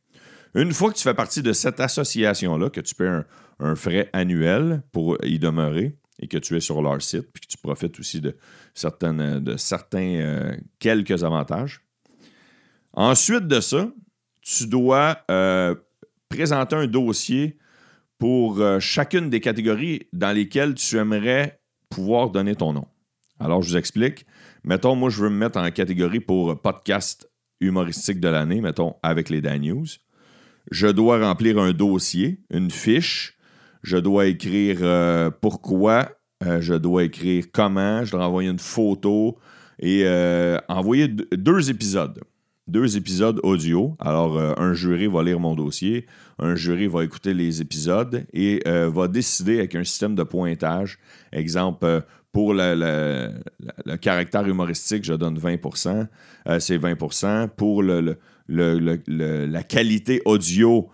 Une 0.54 0.72
fois 0.72 0.90
que 0.90 0.96
tu 0.96 1.02
fais 1.02 1.14
partie 1.14 1.42
de 1.42 1.52
cette 1.52 1.78
association-là, 1.80 2.70
que 2.70 2.80
tu 2.80 2.94
paies 2.94 3.22
un, 3.60 3.74
frais 3.76 4.08
annuel 4.12 4.82
pour 4.90 5.22
y 5.24 5.38
demeurer 5.38 5.96
et 6.18 6.28
que 6.28 6.38
tu 6.38 6.56
es 6.56 6.60
sur 6.60 6.82
leur 6.82 7.00
site, 7.00 7.30
puis 7.32 7.42
que 7.42 7.46
tu 7.46 7.58
profites 7.58 7.98
aussi 8.00 8.20
de, 8.20 8.36
certains 8.74 9.18
euh, 9.18 10.56
quelques 10.78 11.22
avantages. 11.22 11.80
Ensuite 12.92 13.46
de 13.46 13.60
ça, 13.60 13.88
tu 14.40 14.66
dois 14.66 15.18
euh, 15.30 15.74
présenter 16.28 16.74
un 16.74 16.86
dossier 16.86 17.58
pour 18.18 18.60
euh, 18.60 18.80
chacune 18.80 19.30
des 19.30 19.40
catégories 19.40 20.08
dans 20.12 20.34
lesquelles 20.34 20.74
tu 20.74 20.96
aimerais 20.96 21.60
pouvoir 21.90 22.30
donner 22.30 22.56
ton 22.56 22.72
nom. 22.72 22.86
Alors, 23.38 23.62
je 23.62 23.70
vous 23.70 23.76
explique. 23.76 24.26
Mettons, 24.64 24.94
moi, 24.94 25.10
je 25.10 25.22
veux 25.22 25.30
me 25.30 25.36
mettre 25.36 25.58
en 25.58 25.70
catégorie 25.70 26.20
pour 26.20 26.60
podcast 26.60 27.30
humoristique 27.60 28.20
de 28.20 28.28
l'année, 28.28 28.60
mettons, 28.60 28.96
avec 29.02 29.30
les 29.30 29.40
Dan 29.40 29.62
News 29.62 29.86
je 30.70 30.86
dois 30.86 31.18
remplir 31.18 31.58
un 31.58 31.72
dossier, 31.72 32.40
une 32.50 32.70
fiche, 32.70 33.36
je 33.82 33.96
dois 33.96 34.26
écrire 34.26 34.78
euh, 34.82 35.30
pourquoi, 35.30 36.10
euh, 36.44 36.60
je 36.60 36.74
dois 36.74 37.04
écrire 37.04 37.46
comment, 37.52 38.04
je 38.04 38.12
dois 38.12 38.26
envoyer 38.26 38.50
une 38.50 38.58
photo 38.58 39.38
et 39.78 40.02
euh, 40.04 40.58
envoyer 40.68 41.08
deux 41.08 41.70
épisodes. 41.70 42.20
Deux 42.68 42.96
épisodes 42.96 43.40
audio. 43.42 43.96
Alors, 43.98 44.38
un 44.38 44.74
jury 44.74 45.08
va 45.08 45.24
lire 45.24 45.40
mon 45.40 45.56
dossier, 45.56 46.06
un 46.38 46.54
jury 46.54 46.86
va 46.86 47.02
écouter 47.02 47.34
les 47.34 47.60
épisodes 47.60 48.24
et 48.32 48.62
va 48.64 49.08
décider 49.08 49.58
avec 49.58 49.74
un 49.74 49.82
système 49.82 50.14
de 50.14 50.22
pointage. 50.22 51.00
Exemple, 51.32 52.04
pour 52.30 52.54
le, 52.54 53.32
caractère 54.00 54.46
humoristique, 54.46 55.02
je 55.02 55.14
donne 55.14 55.36
20% 55.36 56.06
c'est 56.60 56.78
20% 56.78 57.48
Pour 57.48 57.82
le, 57.82 58.16
la 58.50 59.62
qualité 59.62 60.20
audio, 60.24 60.90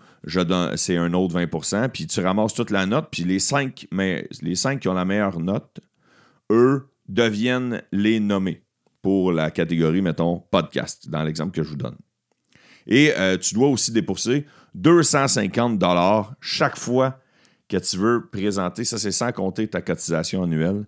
c'est 0.75 0.97
un 0.97 1.13
autre 1.13 1.39
20% 1.39 1.89
Puis 1.89 2.07
tu 2.07 2.19
ramasses 2.21 2.53
toute 2.53 2.71
la 2.71 2.85
note, 2.85 3.07
puis 3.11 3.23
les 3.23 3.39
cinq, 3.39 3.87
mais, 3.91 4.27
les 4.41 4.55
cinq 4.55 4.81
qui 4.81 4.87
ont 4.87 4.93
la 4.93 5.05
meilleure 5.05 5.39
note, 5.39 5.79
eux, 6.51 6.87
deviennent 7.07 7.81
les 7.91 8.19
nommés 8.19 8.63
pour 9.01 9.31
la 9.31 9.51
catégorie, 9.51 10.01
mettons, 10.01 10.39
podcast, 10.51 11.09
dans 11.09 11.23
l'exemple 11.23 11.51
que 11.51 11.63
je 11.63 11.69
vous 11.69 11.77
donne. 11.77 11.95
Et 12.85 13.13
euh, 13.17 13.37
tu 13.37 13.53
dois 13.53 13.67
aussi 13.67 13.91
débourser 13.91 14.45
250 14.75 15.81
chaque 16.41 16.77
fois 16.77 17.19
que 17.67 17.77
tu 17.77 17.97
veux 17.97 18.27
présenter. 18.31 18.85
Ça, 18.85 18.97
c'est 18.97 19.11
sans 19.11 19.31
compter 19.31 19.67
ta 19.67 19.81
cotisation 19.81 20.43
annuelle. 20.43 20.85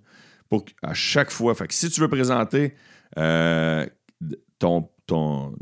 Pour, 0.50 0.66
à 0.82 0.94
chaque 0.94 1.30
fois. 1.30 1.54
Si 1.70 1.90
tu 1.90 2.02
veux 2.02 2.08
présenter 2.08 2.74
euh, 3.18 3.86
ton, 4.58 4.90
ton. 5.06 5.54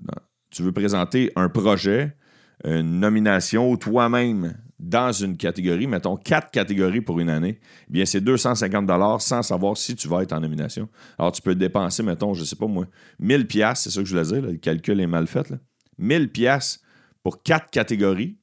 Tu 0.50 0.63
veux 0.63 0.72
présenter 0.72 1.32
un 1.36 1.50
projet, 1.50 2.16
une 2.63 3.00
nomination 3.00 3.75
toi-même 3.77 4.56
dans 4.80 5.12
une 5.12 5.38
catégorie, 5.38 5.88
mettons 5.88 6.18
quatre 6.18 6.51
catégories 6.51 7.01
pour 7.01 7.20
une 7.20 7.30
année, 7.30 7.60
eh 7.89 7.92
bien 7.92 8.06
c'est 8.06 8.22
250 8.22 9.22
sans 9.22 9.42
savoir 9.42 9.75
si 9.75 9.96
tu 9.96 10.08
vas 10.08 10.22
être 10.22 10.34
en 10.34 10.39
nomination. 10.39 10.88
Alors 11.18 11.32
tu 11.32 11.42
peux 11.42 11.56
dépenser, 11.56 12.04
mettons, 12.04 12.34
je 12.34 12.44
sais 12.44 12.56
pas 12.56 12.68
moi, 12.68 12.86
1000 13.20 13.48
pièces, 13.48 13.82
c'est 13.82 13.89
ça 13.89 14.01
que 14.01 14.08
je 14.08 14.16
voulais 14.16 14.27
dire, 14.27 14.42
le 14.51 14.58
calcul 14.58 15.00
est 15.00 15.08
mal 15.08 15.27
fait. 15.27 15.50
Là. 15.50 15.58
1000 15.98 16.32
pièces 16.32 16.80
pour 17.24 17.42
quatre 17.42 17.72
catégories. 17.72 18.38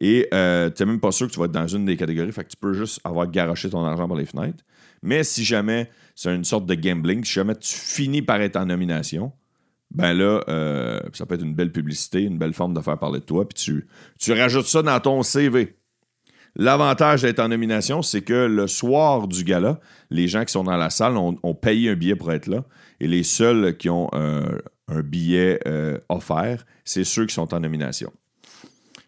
Et 0.00 0.26
euh, 0.34 0.68
tu 0.70 0.82
n'es 0.82 0.90
même 0.90 1.00
pas 1.00 1.12
sûr 1.12 1.28
que 1.28 1.32
tu 1.32 1.38
vas 1.38 1.44
être 1.44 1.52
dans 1.52 1.68
une 1.68 1.84
des 1.84 1.96
catégories, 1.96 2.32
fait 2.32 2.44
que 2.44 2.50
tu 2.50 2.56
peux 2.56 2.72
juste 2.72 3.00
avoir 3.04 3.30
garoché 3.30 3.70
ton 3.70 3.84
argent 3.84 4.08
par 4.08 4.16
les 4.16 4.26
fenêtres. 4.26 4.64
Mais 5.02 5.22
si 5.22 5.44
jamais 5.44 5.90
c'est 6.16 6.34
une 6.34 6.44
sorte 6.44 6.66
de 6.66 6.74
gambling, 6.74 7.22
si 7.24 7.34
jamais 7.34 7.54
tu 7.54 7.76
finis 7.76 8.22
par 8.22 8.40
être 8.40 8.56
en 8.56 8.66
nomination, 8.66 9.32
ben 9.94 10.14
là, 10.14 10.42
euh, 10.48 11.00
ça 11.12 11.26
peut 11.26 11.34
être 11.34 11.44
une 11.44 11.54
belle 11.54 11.72
publicité, 11.72 12.22
une 12.22 12.38
belle 12.38 12.54
forme 12.54 12.74
de 12.74 12.80
faire 12.80 12.98
parler 12.98 13.20
de 13.20 13.24
toi, 13.24 13.46
puis 13.46 13.84
tu, 14.18 14.32
rajoutes 14.32 14.66
ça 14.66 14.82
dans 14.82 14.98
ton 15.00 15.22
CV. 15.22 15.76
L'avantage 16.54 17.22
d'être 17.22 17.40
en 17.40 17.48
nomination, 17.48 18.02
c'est 18.02 18.22
que 18.22 18.46
le 18.46 18.66
soir 18.66 19.26
du 19.28 19.44
gala, 19.44 19.80
les 20.10 20.28
gens 20.28 20.44
qui 20.44 20.52
sont 20.52 20.64
dans 20.64 20.76
la 20.76 20.90
salle 20.90 21.16
ont, 21.16 21.54
payé 21.54 21.90
un 21.90 21.94
billet 21.94 22.16
pour 22.16 22.32
être 22.32 22.46
là, 22.46 22.64
et 23.00 23.06
les 23.06 23.22
seuls 23.22 23.76
qui 23.76 23.88
ont 23.88 24.10
un 24.12 25.02
billet 25.02 25.60
euh, 25.66 25.98
offert, 26.08 26.66
c'est 26.84 27.04
ceux 27.04 27.26
qui 27.26 27.34
sont 27.34 27.54
en 27.54 27.60
nomination. 27.60 28.12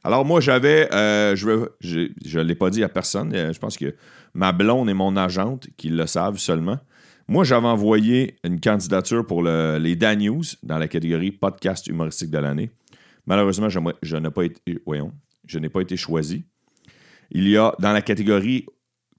Alors 0.03 0.25
moi, 0.27 0.41
j'avais, 0.41 0.93
euh, 0.93 1.35
je 1.35 2.39
ne 2.39 2.43
l'ai 2.43 2.55
pas 2.55 2.69
dit 2.69 2.85
à 2.85 2.91
personne, 2.91 3.35
je 3.35 3.59
pense 3.59 3.79
que 3.79 3.95
ma 4.35 4.53
blonde 4.53 4.91
et 4.91 4.95
mon 4.95 5.17
agente 5.17 5.69
qui 5.79 5.89
le 5.89 6.07
savent 6.07 6.39
seulement, 6.39 6.79
moi, 7.27 7.45
j'avais 7.45 7.67
envoyé 7.67 8.37
une 8.45 8.61
candidature 8.61 9.27
pour 9.27 9.43
les 9.43 9.97
Dan 9.97 10.19
News 10.19 10.45
dans 10.63 10.79
la 10.79 10.89
catégorie 10.89 11.33
podcast 11.33 11.87
humoristique 11.87 12.31
de 12.31 12.39
l'année. 12.39 12.71
Malheureusement, 13.27 13.71
je, 13.71 14.17
n'ai 14.17 14.31
pas 14.31 14.45
été, 14.45 14.61
je 15.47 15.59
n'ai 15.59 15.69
pas 15.71 15.81
été 15.81 15.97
choisi. 15.97 16.45
Il 17.31 17.49
y 17.49 17.57
a 17.57 17.75
dans 17.79 17.93
la 17.93 18.03
catégorie 18.03 18.67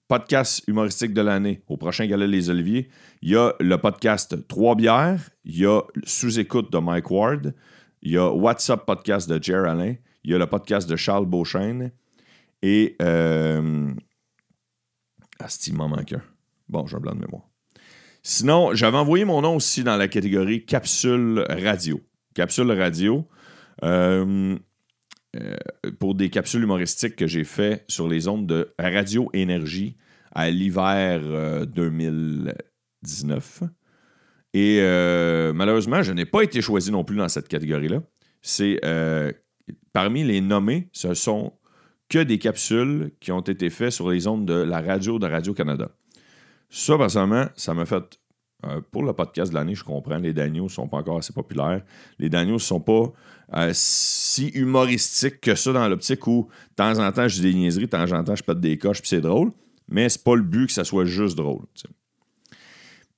podcast 0.07 0.63
humoristique 0.67 1.13
de 1.13 1.21
l'année 1.21 1.63
au 1.67 1.77
prochain 1.77 2.05
Gala 2.05 2.27
Les 2.27 2.51
Oliviers, 2.51 2.89
il 3.24 3.29
y 3.31 3.35
a 3.35 3.53
le 3.59 3.75
podcast 3.77 4.47
Trois 4.47 4.75
bières, 4.75 5.31
il 5.43 5.57
y 5.57 5.65
a 5.65 5.81
Sous-écoute 6.03 6.71
de 6.71 6.77
Mike 6.77 7.09
Ward, 7.09 7.55
il 8.03 8.12
y 8.12 8.17
a 8.17 8.29
WhatsApp 8.29 8.85
podcast 8.85 9.27
de 9.27 9.41
Jer 9.41 9.65
Alain, 9.65 9.95
il 10.24 10.31
y 10.31 10.35
a 10.35 10.38
le 10.38 10.45
podcast 10.45 10.88
de 10.88 10.95
Charles 10.95 11.25
Beauchesne 11.25 11.91
et. 12.62 12.95
Euh, 13.01 13.91
Asti, 15.39 15.74
m'en 15.74 15.89
manque 15.89 16.13
un. 16.13 16.21
Bon, 16.69 16.85
j'ai 16.85 16.95
un 16.95 17.00
blanc 17.00 17.15
de 17.15 17.21
mémoire. 17.21 17.50
Sinon, 18.27 18.74
j'avais 18.74 18.98
envoyé 18.98 19.24
mon 19.24 19.44
nom 19.44 19.58
aussi 19.58 19.84
dans 19.84 19.98
la 19.98 20.08
catégorie 20.08 20.65
capsule 20.65 21.46
radio. 21.48 22.01
Capsule 22.34 22.72
radio. 22.72 23.24
Euh, 23.84 24.58
euh, 25.36 25.55
pour 26.00 26.15
des 26.15 26.32
capsules 26.32 26.63
humoristiques 26.63 27.15
que 27.17 27.27
j'ai 27.27 27.44
fait 27.44 27.86
sur 27.88 28.08
les 28.08 28.27
ondes 28.27 28.48
de 28.48 28.74
Radio 28.79 29.29
Énergie 29.34 29.96
à 30.32 30.50
l'hiver 30.50 31.67
2019. 31.67 33.62
Euh, 33.62 33.67
Et 34.55 35.53
malheureusement, 35.53 36.01
je 36.01 36.12
n'ai 36.12 36.25
pas 36.25 36.41
été 36.41 36.63
choisi 36.63 36.91
non 36.91 37.03
plus 37.03 37.17
dans 37.17 37.29
cette 37.29 37.48
catégorie-là. 37.48 38.01
C'est 38.41 38.82
parmi 39.94 40.24
les 40.24 40.41
nommés, 40.41 40.89
ce 40.94 41.13
sont 41.13 41.53
que 42.10 42.24
des 42.24 42.39
capsules 42.39 43.12
qui 43.20 43.32
ont 43.32 43.41
été 43.41 43.70
faites 43.70 43.91
sur 43.91 44.10
les 44.10 44.25
ondes 44.25 44.48
de 44.48 44.55
la 44.55 44.82
radio 44.82 45.20
de 45.20 45.27
Radio-Canada. 45.27 45.91
Ça, 46.69 46.98
personnellement, 46.98 47.48
ça 47.55 47.74
m'a 47.74 47.86
fait. 47.86 48.19
Euh, 48.65 48.81
pour 48.91 49.03
le 49.03 49.13
podcast 49.13 49.51
de 49.51 49.57
l'année, 49.57 49.75
je 49.75 49.84
comprends, 49.84 50.17
les 50.17 50.34
Daniels 50.34 50.63
ne 50.63 50.67
sont 50.69 50.88
pas 50.88 50.98
encore 50.98 51.17
assez 51.17 51.34
populaires. 51.34 51.84
Les 52.17 52.29
Daniels 52.29 52.53
ne 52.53 52.60
sont 52.60 52.79
pas 52.79 53.12
euh, 53.55 53.72
si 53.74 54.48
humoristiques 54.50 55.39
que 55.41 55.55
ça 55.55 55.72
dans 55.72 55.88
l'optique 55.88 56.25
où, 56.25 56.50
de 56.72 56.75
temps 56.75 57.00
en 57.00 57.12
temps, 57.12 57.27
je 57.27 57.36
dis 57.36 57.41
des 57.41 57.53
niaiseries, 57.53 57.86
de 57.86 57.91
temps 57.91 58.12
en 58.12 58.24
temps, 58.24 58.36
je 58.36 58.43
pète 58.43 58.60
des 58.60 58.77
coches, 58.77 59.01
puis 59.01 59.10
c'est 59.10 59.22
drôle. 59.22 59.51
Mais 59.88 60.10
c'est 60.10 60.24
pas 60.24 60.36
le 60.36 60.41
but 60.41 60.67
que 60.67 60.74
ça 60.74 60.84
soit 60.84 61.05
juste 61.05 61.38
drôle. 61.38 61.63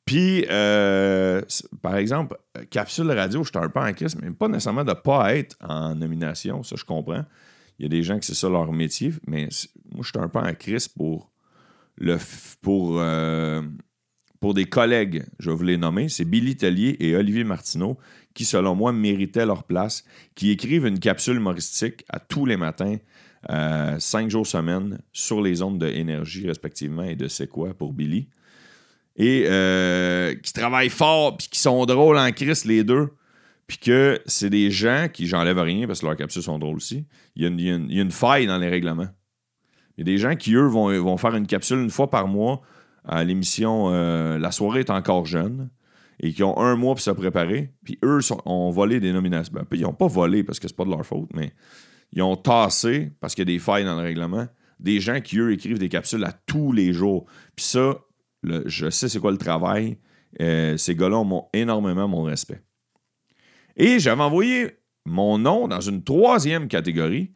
Puis, 0.03 0.45
euh, 0.49 1.41
par 1.81 1.95
exemple, 1.95 2.37
Capsule 2.69 3.11
Radio, 3.11 3.43
je 3.43 3.49
suis 3.49 3.57
un 3.57 3.69
peu 3.69 3.79
en 3.79 3.93
crise, 3.93 4.17
mais 4.21 4.31
pas 4.31 4.47
nécessairement 4.47 4.83
de 4.83 4.91
ne 4.91 4.95
pas 4.95 5.35
être 5.35 5.55
en 5.61 5.95
nomination, 5.95 6.63
ça 6.63 6.75
je 6.77 6.83
comprends. 6.83 7.25
Il 7.79 7.83
y 7.83 7.85
a 7.85 7.89
des 7.89 8.03
gens 8.03 8.17
qui 8.17 8.25
c'est 8.25 8.33
ça 8.33 8.49
leur 8.49 8.71
métier, 8.71 9.13
mais 9.27 9.49
moi 9.91 10.03
je 10.03 10.09
suis 10.09 10.19
un 10.19 10.29
peu 10.29 10.39
en 10.39 10.53
crise 10.55 10.87
pour 10.87 11.29
le, 11.97 12.17
pour, 12.61 12.99
euh, 12.99 13.61
pour 14.39 14.53
des 14.53 14.65
collègues, 14.65 15.25
je 15.39 15.49
vais 15.49 15.55
vous 15.55 15.63
les 15.63 15.77
nommer, 15.77 16.09
c'est 16.09 16.25
Billy 16.25 16.55
Tellier 16.55 16.97
et 16.99 17.15
Olivier 17.15 17.43
Martineau 17.43 17.97
qui, 18.37 18.45
selon 18.45 18.75
moi, 18.75 18.91
méritaient 18.91 19.47
leur 19.47 19.63
place, 19.63 20.03
qui 20.35 20.51
écrivent 20.51 20.85
une 20.85 20.99
capsule 20.99 21.37
humoristique 21.37 22.05
à 22.07 22.19
tous 22.19 22.45
les 22.45 22.55
matins, 22.55 22.97
euh, 23.49 23.97
cinq 23.97 24.29
jours 24.29 24.45
semaine, 24.45 24.99
sur 25.11 25.41
les 25.41 25.63
ondes 25.63 25.79
de 25.79 25.87
énergie, 25.87 26.45
respectivement, 26.45 27.01
et 27.01 27.15
de 27.15 27.27
c'est 27.27 27.47
quoi 27.47 27.73
pour 27.73 27.93
Billy. 27.93 28.29
Et 29.15 29.45
euh, 29.47 30.35
qui 30.35 30.53
travaillent 30.53 30.91
fort, 30.91 31.35
puis 31.35 31.47
qui 31.47 31.59
sont 31.59 31.83
drôles 31.87 32.19
en 32.19 32.31
crise, 32.31 32.65
les 32.65 32.83
deux. 32.83 33.09
Puis 33.65 33.79
que 33.79 34.21
c'est 34.27 34.51
des 34.51 34.69
gens 34.69 35.07
qui, 35.11 35.25
j'enlève 35.25 35.57
rien 35.57 35.87
parce 35.87 36.01
que 36.01 36.05
leurs 36.05 36.15
capsules 36.15 36.43
sont 36.43 36.59
drôles 36.59 36.77
aussi. 36.77 37.05
il 37.35 37.43
y, 37.59 37.71
a 37.71 37.75
une, 37.75 38.11
faille 38.11 38.45
dans 38.45 38.59
les 38.59 38.69
règlements. 38.69 39.09
Il 39.97 40.01
y 40.01 40.03
a 40.03 40.05
des 40.13 40.17
gens 40.17 40.35
qui, 40.35 40.53
eux, 40.53 40.67
vont, 40.67 40.89
vont 41.01 41.17
faire 41.17 41.35
une 41.35 41.47
capsule 41.47 41.79
une 41.79 41.89
fois 41.89 42.09
par 42.09 42.27
mois 42.27 42.61
à 43.03 43.23
l'émission 43.23 43.89
euh, 43.91 44.37
La 44.37 44.51
soirée 44.51 44.81
est 44.81 44.89
encore 44.89 45.25
jeune 45.25 45.69
et 46.19 46.33
qui 46.33 46.43
ont 46.43 46.57
un 46.59 46.75
mois 46.75 46.95
pour 46.95 47.01
se 47.01 47.11
préparer. 47.11 47.71
Puis 47.83 47.97
eux 48.03 48.19
ont 48.45 48.69
volé 48.69 48.99
des 48.99 49.11
nominations. 49.11 49.53
Ben, 49.53 49.65
ils 49.71 49.81
n'ont 49.81 49.93
pas 49.93 50.07
volé 50.07 50.43
parce 50.43 50.59
que 50.59 50.67
c'est 50.67 50.75
pas 50.75 50.85
de 50.85 50.89
leur 50.89 51.05
faute, 51.05 51.29
mais 51.33 51.53
ils 52.11 52.21
ont 52.21 52.35
tassé, 52.35 53.11
parce 53.19 53.35
qu'il 53.35 53.47
y 53.47 53.51
a 53.51 53.53
des 53.53 53.59
failles 53.59 53.85
dans 53.85 53.95
le 53.95 54.01
règlement, 54.01 54.47
des 54.79 54.99
gens 54.99 55.21
qui, 55.21 55.39
eux, 55.39 55.51
écrivent 55.51 55.79
des 55.79 55.89
capsules 55.89 56.23
à 56.23 56.31
tous 56.31 56.71
les 56.71 56.93
jours. 56.93 57.25
Puis 57.55 57.65
ça, 57.65 57.99
je 58.43 58.89
sais 58.89 59.09
c'est 59.09 59.19
quoi 59.19 59.31
le 59.31 59.37
travail. 59.37 59.97
Euh, 60.41 60.77
ces 60.77 60.95
gars-là 60.95 61.17
ont 61.17 61.45
énormément 61.53 62.07
mon 62.07 62.23
respect. 62.23 62.61
Et 63.75 63.99
j'avais 63.99 64.21
envoyé 64.21 64.77
mon 65.05 65.37
nom 65.37 65.67
dans 65.67 65.81
une 65.81 66.03
troisième 66.03 66.67
catégorie, 66.67 67.33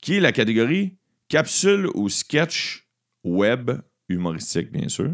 qui 0.00 0.16
est 0.16 0.20
la 0.20 0.32
catégorie 0.32 0.96
Capsule 1.30 1.88
ou 1.94 2.08
sketch 2.08 2.88
web 3.22 3.70
humoristique, 4.08 4.72
bien 4.72 4.88
sûr. 4.88 5.12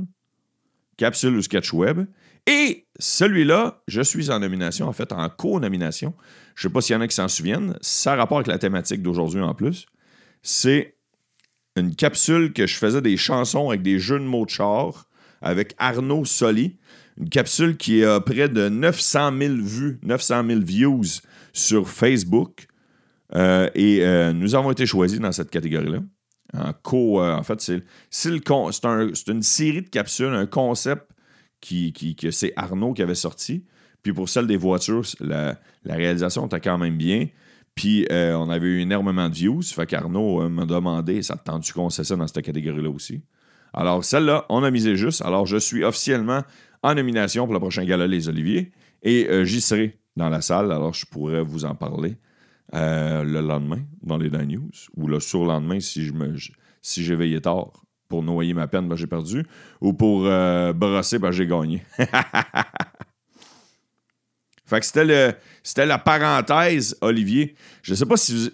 Capsule 0.96 1.36
ou 1.36 1.42
sketch 1.42 1.74
web. 1.74 2.06
Et 2.46 2.86
celui-là, 2.98 3.82
je 3.86 4.00
suis 4.00 4.30
en 4.30 4.38
nomination, 4.38 4.88
en 4.88 4.94
fait, 4.94 5.12
en 5.12 5.28
co-nomination. 5.28 6.14
Je 6.54 6.66
ne 6.66 6.70
sais 6.70 6.72
pas 6.72 6.80
s'il 6.80 6.94
y 6.94 6.96
en 6.96 7.02
a 7.02 7.06
qui 7.06 7.14
s'en 7.14 7.28
souviennent. 7.28 7.76
Ça 7.82 8.14
a 8.14 8.16
rapport 8.16 8.38
avec 8.38 8.46
la 8.46 8.58
thématique 8.58 9.02
d'aujourd'hui 9.02 9.42
en 9.42 9.54
plus. 9.54 9.84
C'est 10.42 10.96
une 11.76 11.94
capsule 11.94 12.54
que 12.54 12.66
je 12.66 12.76
faisais 12.76 13.02
des 13.02 13.18
chansons 13.18 13.68
avec 13.68 13.82
des 13.82 13.98
jeux 13.98 14.18
de 14.18 14.24
mots 14.24 14.46
de 14.46 14.50
char 14.50 15.10
avec 15.42 15.74
Arnaud 15.76 16.24
Soli. 16.24 16.78
Une 17.18 17.28
capsule 17.28 17.76
qui 17.76 18.02
a 18.02 18.20
près 18.20 18.48
de 18.48 18.70
900 18.70 19.38
000 19.38 19.54
vues, 19.56 19.98
900 20.02 20.46
000 20.48 20.60
views 20.60 21.20
sur 21.52 21.90
Facebook. 21.90 22.68
Euh, 23.34 23.68
et 23.74 24.00
euh, 24.02 24.32
nous 24.32 24.54
avons 24.54 24.70
été 24.70 24.86
choisis 24.86 25.18
dans 25.18 25.32
cette 25.32 25.50
catégorie-là. 25.50 26.00
En 26.54 26.72
euh, 26.94 27.42
fait, 27.42 27.60
c'est, 27.60 27.82
c'est, 28.08 29.28
une 29.28 29.42
série 29.42 29.82
de 29.82 29.88
capsules, 29.88 30.32
un 30.32 30.46
concept 30.46 31.04
qui, 31.60 31.92
que 32.16 32.30
c'est 32.30 32.52
Arnaud 32.56 32.92
qui 32.92 33.02
avait 33.02 33.16
sorti. 33.16 33.64
Puis 34.02 34.12
pour 34.12 34.28
celle 34.28 34.46
des 34.46 34.56
voitures, 34.56 35.02
la, 35.20 35.58
réalisation 35.84 36.46
était 36.46 36.60
quand 36.60 36.78
même 36.78 36.96
bien. 36.96 37.26
Puis 37.74 38.06
on 38.10 38.48
avait 38.48 38.66
eu 38.66 38.80
énormément 38.80 39.28
de 39.28 39.34
views. 39.34 39.62
Fait 39.62 39.86
qu'Arnaud 39.86 40.48
m'a 40.48 40.64
demandé 40.64 41.22
ça 41.22 41.36
te 41.36 41.44
tente-tu 41.44 41.72
qu'on 41.72 41.90
sait 41.90 42.04
ça 42.04 42.14
dans 42.16 42.26
cette 42.26 42.44
catégorie-là 42.44 42.88
aussi? 42.88 43.22
Alors 43.74 44.04
celle-là, 44.04 44.46
on 44.48 44.62
a 44.62 44.70
misé 44.70 44.96
juste. 44.96 45.22
Alors 45.22 45.44
je 45.46 45.56
suis 45.56 45.82
officiellement 45.82 46.42
en 46.82 46.94
nomination 46.94 47.44
pour 47.44 47.52
le 47.52 47.60
prochain 47.60 47.84
gala 47.84 48.06
Les 48.06 48.28
Oliviers 48.28 48.70
et 49.02 49.28
j'y 49.44 49.60
serai 49.60 49.98
dans 50.16 50.28
la 50.28 50.40
salle. 50.40 50.70
Alors 50.70 50.94
je 50.94 51.04
pourrais 51.04 51.42
vous 51.42 51.64
en 51.64 51.74
parler. 51.74 52.16
Euh, 52.76 53.24
le 53.24 53.40
lendemain 53.40 53.80
dans 54.02 54.18
les 54.18 54.28
Dan 54.28 54.48
News 54.48 54.70
ou 54.96 55.08
le 55.08 55.18
surlendemain 55.18 55.80
si 55.80 56.04
je 56.04 56.12
me 56.12 56.34
si 56.82 57.02
j'ai 57.02 57.16
veillé 57.16 57.40
tard 57.40 57.72
pour 58.08 58.22
noyer 58.22 58.54
ma 58.54 58.68
peine, 58.68 58.88
ben, 58.88 58.96
j'ai 58.96 59.06
perdu. 59.06 59.46
Ou 59.80 59.92
pour 59.92 60.26
euh, 60.26 60.72
brosser, 60.72 61.18
ben, 61.18 61.30
j'ai 61.32 61.46
gagné. 61.46 61.82
fait 64.66 64.80
que 64.80 64.86
c'était 65.62 65.86
la 65.86 65.98
parenthèse, 65.98 66.96
Olivier. 67.00 67.56
Je 67.82 67.92
ne 67.92 67.96
sais 67.96 68.06
pas 68.06 68.16
si 68.16 68.52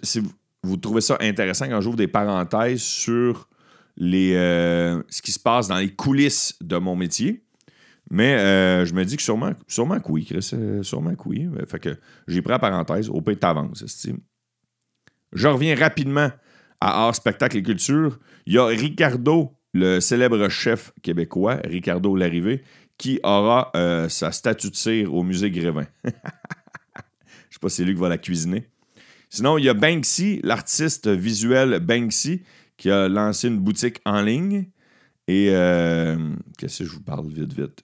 vous, 0.63 0.77
trouvez 0.77 1.01
ça 1.01 1.17
intéressant 1.19 1.67
quand 1.67 1.81
j'ouvre 1.81 1.97
des 1.97 2.07
parenthèses 2.07 2.81
sur 2.81 3.47
les, 3.95 4.33
euh, 4.35 5.03
ce 5.09 5.21
qui 5.21 5.31
se 5.31 5.39
passe 5.39 5.67
dans 5.67 5.77
les 5.77 5.93
coulisses 5.93 6.55
de 6.61 6.77
mon 6.77 6.95
métier. 6.95 7.42
Mais 8.13 8.35
euh, 8.35 8.85
je 8.85 8.93
me 8.93 9.03
dis 9.03 9.17
que 9.17 9.23
sûrement, 9.23 9.53
sûrement 9.67 9.99
que 9.99 10.11
oui, 10.11 10.23
Chris. 10.23 10.51
Euh, 10.53 10.83
sûrement 10.83 11.15
que 11.15 11.23
oui. 11.25 11.49
Fait 11.67 11.79
que 11.79 11.97
j'ai 12.27 12.43
pris 12.43 12.51
la 12.51 12.59
parenthèse. 12.59 13.09
Au 13.09 13.21
pays 13.21 13.37
t'avances, 13.37 13.83
Je 15.33 15.47
reviens 15.47 15.75
rapidement 15.75 16.29
à 16.79 17.05
art, 17.05 17.15
spectacle 17.15 17.57
et 17.57 17.63
culture, 17.63 18.19
il 18.45 18.53
y 18.53 18.59
a 18.59 18.67
Ricardo, 18.67 19.57
le 19.73 19.99
célèbre 19.99 20.47
chef 20.47 20.93
québécois, 21.01 21.59
Ricardo 21.63 22.15
Larrivée, 22.15 22.61
qui 22.99 23.19
aura 23.23 23.71
euh, 23.75 24.07
sa 24.09 24.31
statue 24.31 24.69
de 24.69 24.75
cire 24.75 25.11
au 25.11 25.23
musée 25.23 25.49
Grévin. 25.49 25.87
Je 26.05 26.09
sais 26.11 27.59
pas 27.59 27.69
si 27.69 27.77
c'est 27.77 27.83
lui 27.83 27.95
qui 27.95 27.99
va 27.99 28.09
la 28.09 28.19
cuisiner. 28.19 28.69
Sinon, 29.31 29.57
il 29.57 29.65
y 29.65 29.69
a 29.69 29.73
Banksy, 29.73 30.39
l'artiste 30.43 31.07
visuel 31.07 31.79
Banksy, 31.79 32.43
qui 32.77 32.91
a 32.91 33.07
lancé 33.07 33.47
une 33.47 33.57
boutique 33.57 34.01
en 34.05 34.21
ligne. 34.21 34.67
Et 35.27 35.47
qu'est-ce 36.59 36.83
que 36.83 36.85
je 36.85 36.91
vous 36.91 37.01
parle 37.01 37.27
vite, 37.27 37.53
vite? 37.53 37.83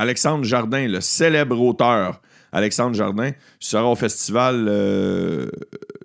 Alexandre 0.00 0.44
Jardin, 0.44 0.88
le 0.88 1.02
célèbre 1.02 1.60
auteur 1.60 2.22
Alexandre 2.52 2.96
Jardin, 2.96 3.32
sera 3.58 3.86
au 3.86 3.94
Festival 3.94 4.64
euh, 4.66 5.50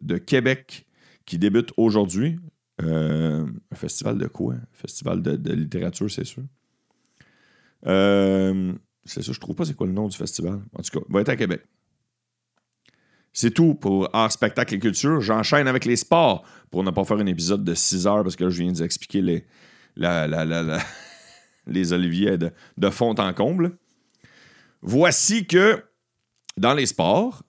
de 0.02 0.18
Québec 0.18 0.86
qui 1.26 1.38
débute 1.38 1.72
aujourd'hui. 1.78 2.38
Euh, 2.84 3.46
un 3.72 3.76
festival 3.76 4.18
de 4.18 4.28
quoi? 4.28 4.56
Un 4.56 4.68
festival 4.74 5.22
de, 5.22 5.54
littérature, 5.54 6.12
c'est 6.12 6.26
sûr. 6.26 6.44
c'est 7.86 9.24
ça, 9.24 9.32
je 9.32 9.40
trouve 9.40 9.56
pas 9.56 9.64
c'est 9.64 9.76
quoi 9.76 9.88
le 9.88 9.94
nom 9.94 10.10
du 10.10 10.18
festival. 10.18 10.60
En 10.78 10.82
tout 10.82 11.00
cas, 11.00 11.06
il 11.08 11.14
va 11.14 11.22
être 11.22 11.30
à 11.30 11.38
Québec. 11.38 11.62
C'est 13.32 13.52
tout 13.52 13.76
pour 13.76 14.10
art, 14.12 14.30
spectacle 14.30 14.76
et 14.76 14.80
culture. 14.80 15.22
J'enchaîne 15.22 15.70
avec 15.70 15.86
les 15.86 15.96
sports 15.96 16.44
pour 16.70 16.84
ne 16.84 16.92
pas 16.92 17.06
faire 17.06 17.20
un 17.20 17.28
épisode 17.28 17.64
de 17.64 17.74
6 17.74 18.08
heures 18.08 18.24
parce 18.24 18.36
que 18.36 18.50
je 18.50 18.62
viens 18.62 18.74
de 18.74 18.78
vous 18.78 18.84
expliquer 18.84 19.22
les, 19.22 19.46
les 21.68 21.94
oliviers 21.94 22.38
de, 22.38 22.90
fond 22.90 23.16
en 23.16 23.34
comble. 23.34 23.78
Voici 24.88 25.48
que 25.48 25.84
dans 26.58 26.76
les 26.76 26.86
sports, 26.86 27.42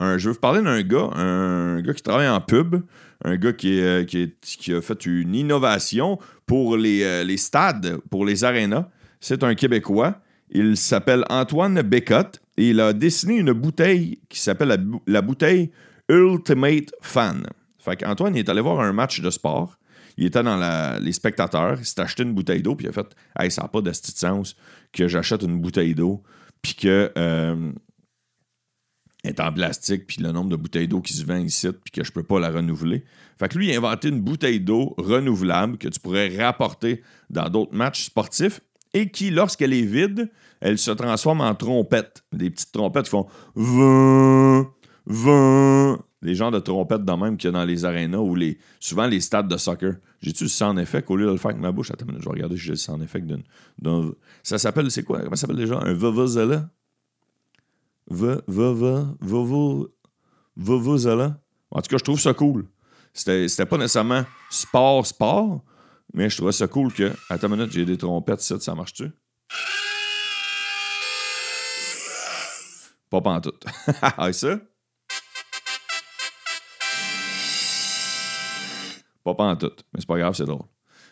je 0.00 0.28
vais 0.28 0.32
vous 0.32 0.40
parler 0.40 0.60
d'un 0.60 0.82
gars, 0.82 1.10
un 1.14 1.80
gars 1.82 1.94
qui 1.94 2.02
travaille 2.02 2.28
en 2.28 2.40
pub, 2.40 2.82
un 3.24 3.36
gars 3.36 3.52
qui, 3.52 3.80
euh, 3.80 4.04
a 4.04 4.80
fait 4.80 5.06
une 5.06 5.36
innovation 5.36 6.18
pour 6.46 6.76
les, 6.76 7.04
euh, 7.04 7.22
les 7.22 7.36
stades, 7.36 7.98
pour 8.10 8.24
les 8.24 8.42
arénas. 8.42 8.88
C'est 9.20 9.44
un 9.44 9.54
Québécois. 9.54 10.20
Il 10.50 10.76
s'appelle 10.76 11.24
Antoine 11.30 11.80
Bécotte 11.82 12.40
et 12.56 12.70
il 12.70 12.80
a 12.80 12.92
dessiné 12.92 13.36
une 13.36 13.52
bouteille 13.52 14.18
qui 14.28 14.40
s'appelle 14.40 14.76
la, 15.06 15.22
bouteille 15.22 15.70
Ultimate 16.08 16.92
Fan. 17.02 17.46
Fait 17.78 17.96
qu'Antoine, 17.96 18.34
il 18.34 18.40
est 18.40 18.48
allé 18.48 18.60
voir 18.60 18.80
un 18.80 18.92
match 18.92 19.20
de 19.20 19.30
sport. 19.30 19.78
Il 20.16 20.26
était 20.26 20.42
dans 20.42 20.98
les 21.00 21.12
spectateurs. 21.12 21.78
Il 21.78 21.84
s'est 21.84 22.00
acheté 22.00 22.24
une 22.24 22.34
bouteille 22.34 22.62
d'eau. 22.62 22.74
Puis 22.74 22.86
il 22.86 22.90
a 22.90 22.92
fait 22.92 23.06
Hey, 23.38 23.48
ça 23.48 23.62
n'a 23.62 23.68
pas 23.68 23.80
de 23.80 23.92
sens 23.92 24.56
que 24.92 25.06
j'achète 25.06 25.42
une 25.42 25.60
bouteille 25.60 25.94
d'eau. 25.94 26.20
Puis 26.62 26.74
que. 26.74 27.12
Euh, 27.16 27.72
est 29.24 29.40
en 29.40 29.52
plastique, 29.52 30.06
puis 30.06 30.22
le 30.22 30.32
nombre 30.32 30.50
de 30.50 30.56
bouteilles 30.56 30.88
d'eau 30.88 31.00
qui 31.00 31.12
se 31.12 31.24
vend 31.24 31.36
ici, 31.36 31.68
puis 31.84 31.92
que 31.92 32.04
je 32.04 32.12
peux 32.12 32.22
pas 32.22 32.40
la 32.40 32.50
renouveler. 32.50 33.04
Fait 33.38 33.48
que 33.48 33.58
lui, 33.58 33.68
il 33.68 33.74
a 33.74 33.78
inventé 33.78 34.08
une 34.08 34.20
bouteille 34.20 34.60
d'eau 34.60 34.94
renouvelable 34.96 35.78
que 35.78 35.88
tu 35.88 36.00
pourrais 36.00 36.34
rapporter 36.36 37.02
dans 37.28 37.48
d'autres 37.48 37.74
matchs 37.74 38.06
sportifs 38.06 38.60
et 38.94 39.10
qui, 39.10 39.30
lorsqu'elle 39.30 39.72
est 39.72 39.82
vide, 39.82 40.30
elle 40.60 40.78
se 40.78 40.90
transforme 40.90 41.40
en 41.40 41.54
trompette. 41.54 42.24
Des 42.32 42.50
petites 42.50 42.72
trompettes 42.72 43.04
qui 43.04 43.10
font. 43.10 43.26
Des 45.06 46.34
genres 46.34 46.50
de 46.50 46.58
trompettes 46.58 47.04
de 47.04 47.12
même 47.12 47.36
qu'il 47.36 47.48
y 47.48 47.52
a 47.52 47.52
dans 47.52 47.64
les 47.64 47.84
arénas 47.84 48.18
ou 48.18 48.34
les, 48.34 48.58
souvent 48.78 49.06
les 49.06 49.20
stades 49.20 49.48
de 49.48 49.56
soccer. 49.56 49.94
J'ai-tu 50.20 50.44
le 50.44 50.50
son 50.50 50.76
effet? 50.76 51.02
Qu'au 51.02 51.16
lieu 51.16 51.26
de 51.26 51.30
le 51.32 51.38
faire 51.38 51.52
avec 51.52 51.62
ma 51.62 51.72
bouche? 51.72 51.90
Attends, 51.90 52.06
je 52.18 52.24
vais 52.24 52.30
regarder 52.30 52.56
si 52.56 52.64
j'ai 52.64 52.72
le 52.72 52.76
son 52.76 53.00
effet 53.00 53.22
d'un. 53.78 54.12
Ça 54.42 54.58
s'appelle, 54.58 54.90
c'est 54.90 55.02
quoi? 55.02 55.20
Comment 55.20 55.36
ça 55.36 55.42
s'appelle 55.42 55.56
déjà? 55.56 55.78
Un 55.78 55.94
vuvuzela? 55.94 56.68
Vuvuzela? 60.56 61.40
En 61.70 61.80
tout 61.80 61.88
cas, 61.88 61.98
je 61.98 62.04
trouve 62.04 62.20
ça 62.20 62.34
cool. 62.34 62.66
C'était 63.14 63.66
pas 63.66 63.78
nécessairement 63.78 64.24
sport, 64.50 65.06
sport, 65.06 65.64
mais 66.12 66.28
je 66.28 66.36
trouvais 66.36 66.52
ça 66.52 66.68
cool 66.68 66.92
que. 66.92 67.12
Attends 67.28 67.48
une 67.48 67.56
minute, 67.56 67.72
j'ai 67.72 67.84
des 67.84 67.96
trompettes, 67.96 68.40
ça, 68.42 68.60
ça 68.60 68.74
marche-tu? 68.74 69.10
Pas 73.08 73.20
pantoute. 73.20 73.64
ah, 74.02 74.32
ça? 74.32 74.58
Pas 79.24 79.34
pantoute. 79.34 79.84
Mais 79.92 80.00
c'est 80.00 80.08
pas 80.08 80.18
grave, 80.18 80.34
c'est 80.34 80.44
drôle. 80.44 80.66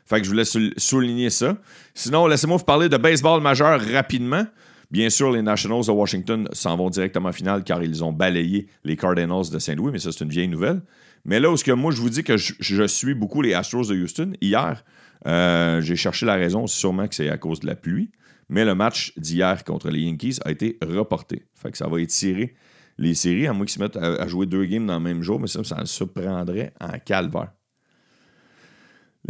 Fait 0.06 0.20
que 0.20 0.24
je 0.24 0.30
voulais 0.30 0.72
souligner 0.78 1.28
ça. 1.28 1.58
Sinon, 1.94 2.26
laissez-moi 2.26 2.56
vous 2.56 2.64
parler 2.64 2.88
de 2.88 2.96
baseball 2.96 3.42
majeur 3.42 3.78
rapidement. 3.92 4.46
Bien 4.90 5.10
sûr, 5.10 5.30
les 5.30 5.42
Nationals 5.42 5.84
de 5.84 5.90
Washington 5.90 6.48
s'en 6.52 6.76
vont 6.78 6.88
directement 6.88 7.28
en 7.28 7.32
finale 7.32 7.62
car 7.62 7.82
ils 7.82 8.02
ont 8.02 8.12
balayé 8.12 8.68
les 8.84 8.96
Cardinals 8.96 9.50
de 9.52 9.58
Saint-Louis, 9.58 9.92
mais 9.92 9.98
ça, 9.98 10.10
c'est 10.10 10.24
une 10.24 10.30
vieille 10.30 10.48
nouvelle. 10.48 10.80
Mais 11.26 11.40
là 11.40 11.50
où 11.50 11.58
ce 11.58 11.64
que 11.64 11.72
moi, 11.72 11.92
je 11.92 12.00
vous 12.00 12.08
dis 12.08 12.24
que 12.24 12.38
je, 12.38 12.86
suis 12.86 13.14
beaucoup 13.14 13.42
les 13.42 13.52
Astros 13.52 13.88
de 13.88 13.94
Houston, 13.94 14.32
hier, 14.40 14.82
euh, 15.26 15.82
j'ai 15.82 15.96
cherché 15.96 16.24
la 16.24 16.36
raison, 16.36 16.66
sûrement 16.66 17.06
que 17.06 17.14
c'est 17.14 17.28
à 17.28 17.36
cause 17.36 17.60
de 17.60 17.66
la 17.66 17.76
pluie. 17.76 18.10
Mais 18.48 18.64
le 18.64 18.74
match 18.74 19.12
d'hier 19.18 19.62
contre 19.62 19.90
les 19.90 20.00
Yankees 20.00 20.38
a 20.46 20.50
été 20.50 20.78
reporté. 20.80 21.44
Fait 21.54 21.70
que 21.70 21.76
ça 21.76 21.86
va 21.86 22.00
étirer 22.00 22.54
les 22.96 23.14
séries, 23.14 23.46
à 23.46 23.52
moins 23.52 23.66
qu'ils 23.66 23.74
se 23.74 23.80
mettent 23.80 23.98
à, 23.98 24.26
jouer 24.26 24.46
deux 24.46 24.64
games 24.64 24.86
dans 24.86 24.94
le 24.94 25.04
même 25.04 25.22
jour, 25.22 25.38
mais 25.38 25.48
ça, 25.48 25.62
ça 25.64 25.84
se 25.84 26.04
prendrait 26.04 26.72
en 26.80 26.98
calvaire. 26.98 27.52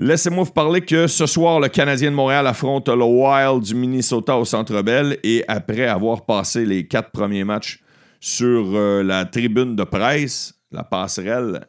Laissez-moi 0.01 0.45
vous 0.45 0.53
parler 0.53 0.81
que 0.81 1.09
ce 1.09 1.27
soir, 1.27 1.59
le 1.59 1.67
Canadien 1.69 2.13
de 2.13 2.15
Montréal 2.15 2.47
affronte 2.47 2.89
le 2.89 3.03
Wild 3.03 3.65
du 3.65 3.75
Minnesota 3.75 4.39
au 4.39 4.45
Centre 4.45 4.81
Bell 4.81 5.19
et 5.25 5.45
après 5.49 5.87
avoir 5.87 6.25
passé 6.25 6.65
les 6.65 6.87
quatre 6.87 7.11
premiers 7.11 7.43
matchs 7.43 7.83
sur 8.21 8.77
euh, 8.77 9.03
la 9.03 9.25
tribune 9.25 9.75
de 9.75 9.83
presse, 9.83 10.55
la 10.71 10.85
passerelle 10.85 11.67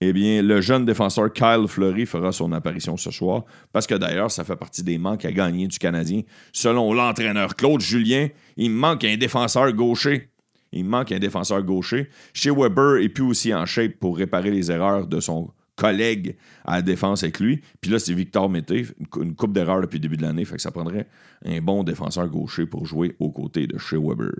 eh 0.00 0.14
bien, 0.14 0.40
le 0.40 0.62
jeune 0.62 0.86
défenseur 0.86 1.30
Kyle 1.30 1.66
Fleury 1.68 2.06
fera 2.06 2.32
son 2.32 2.50
apparition 2.52 2.96
ce 2.96 3.10
soir, 3.10 3.44
parce 3.70 3.86
que 3.86 3.94
d'ailleurs, 3.94 4.30
ça 4.30 4.44
fait 4.44 4.56
partie 4.56 4.82
des 4.82 4.96
manques 4.96 5.26
à 5.26 5.32
gagner 5.32 5.66
du 5.66 5.78
Canadien. 5.78 6.22
Selon 6.54 6.94
l'entraîneur 6.94 7.54
Claude 7.54 7.82
Julien, 7.82 8.28
il 8.56 8.70
manque 8.70 9.04
un 9.04 9.18
défenseur 9.18 9.70
gaucher. 9.74 10.30
Il 10.72 10.86
manque 10.86 11.12
un 11.12 11.18
défenseur 11.18 11.62
gaucher. 11.62 12.08
Chez 12.32 12.50
Weber 12.50 13.02
est 13.02 13.10
plus 13.10 13.24
aussi 13.24 13.52
en 13.52 13.66
shape 13.66 13.96
pour 14.00 14.16
réparer 14.16 14.50
les 14.50 14.70
erreurs 14.70 15.06
de 15.06 15.20
son 15.20 15.50
collègue 15.80 16.36
à 16.66 16.76
la 16.76 16.82
défense 16.82 17.22
avec 17.22 17.40
lui. 17.40 17.62
Puis 17.80 17.90
là, 17.90 17.98
c'est 17.98 18.12
Victor 18.12 18.50
Mété, 18.50 18.86
une 19.18 19.34
coupe 19.34 19.54
d'erreurs 19.54 19.80
depuis 19.80 19.96
le 19.96 20.02
début 20.02 20.18
de 20.18 20.22
l'année, 20.22 20.44
fait 20.44 20.56
que 20.56 20.62
ça 20.62 20.70
prendrait 20.70 21.08
un 21.44 21.60
bon 21.62 21.82
défenseur 21.84 22.28
gaucher 22.28 22.66
pour 22.66 22.84
jouer 22.84 23.16
aux 23.18 23.30
côtés 23.30 23.66
de 23.66 23.78
Shea 23.78 23.98
Weber. 23.98 24.30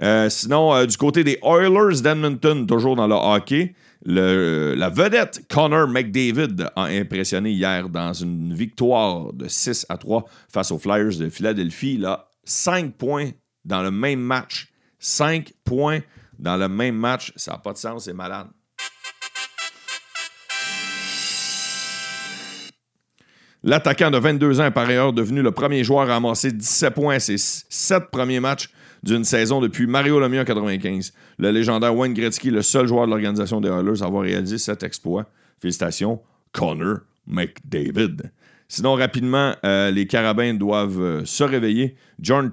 Euh, 0.00 0.30
sinon, 0.30 0.74
euh, 0.74 0.86
du 0.86 0.96
côté 0.96 1.24
des 1.24 1.38
Oilers 1.42 2.00
d'Edmonton, 2.00 2.66
toujours 2.66 2.96
dans 2.96 3.08
le 3.08 3.14
hockey, 3.14 3.74
la 4.04 4.88
vedette 4.88 5.44
Connor 5.48 5.88
McDavid 5.88 6.68
a 6.74 6.84
impressionné 6.84 7.50
hier 7.50 7.88
dans 7.88 8.12
une 8.12 8.54
victoire 8.54 9.32
de 9.32 9.48
6 9.48 9.86
à 9.88 9.98
3 9.98 10.24
face 10.48 10.72
aux 10.72 10.78
Flyers 10.78 11.18
de 11.18 11.28
Philadelphie. 11.28 11.98
Là, 11.98 12.28
5 12.44 12.94
points 12.94 13.30
dans 13.64 13.82
le 13.82 13.90
même 13.90 14.20
match. 14.20 14.72
5 14.98 15.52
points 15.64 16.00
dans 16.38 16.56
le 16.56 16.68
même 16.68 16.96
match. 16.96 17.32
Ça 17.36 17.52
n'a 17.52 17.58
pas 17.58 17.72
de 17.72 17.78
sens, 17.78 18.04
c'est 18.04 18.12
malade. 18.12 18.48
L'attaquant 23.64 24.10
de 24.10 24.18
22 24.18 24.60
ans 24.60 24.64
est 24.64 24.70
par 24.72 24.88
ailleurs 24.88 25.12
devenu 25.12 25.40
le 25.40 25.52
premier 25.52 25.84
joueur 25.84 26.10
à 26.10 26.16
amasser 26.16 26.50
17 26.50 26.94
points 26.94 27.14
à 27.14 27.20
ses 27.20 27.36
7 27.38 28.10
premiers 28.10 28.40
matchs 28.40 28.68
d'une 29.04 29.22
saison 29.22 29.60
depuis 29.60 29.86
Mario 29.86 30.18
Lemieux 30.18 30.40
en 30.40 30.44
95. 30.44 31.12
Le 31.38 31.50
légendaire 31.52 31.96
Wayne 31.96 32.12
Gretzky, 32.12 32.50
le 32.50 32.62
seul 32.62 32.88
joueur 32.88 33.06
de 33.06 33.10
l'organisation 33.10 33.60
des 33.60 33.68
Oilers 33.68 34.02
à 34.02 34.06
avoir 34.06 34.24
réalisé 34.24 34.58
cet 34.58 34.82
exploit. 34.82 35.26
Félicitations, 35.60 36.20
Connor 36.50 36.98
McDavid. 37.26 38.32
Sinon, 38.66 38.94
rapidement, 38.94 39.54
euh, 39.64 39.92
les 39.92 40.08
Carabins 40.08 40.54
doivent 40.54 41.00
euh, 41.00 41.24
se 41.24 41.44
réveiller. 41.44 41.94
John, 42.20 42.50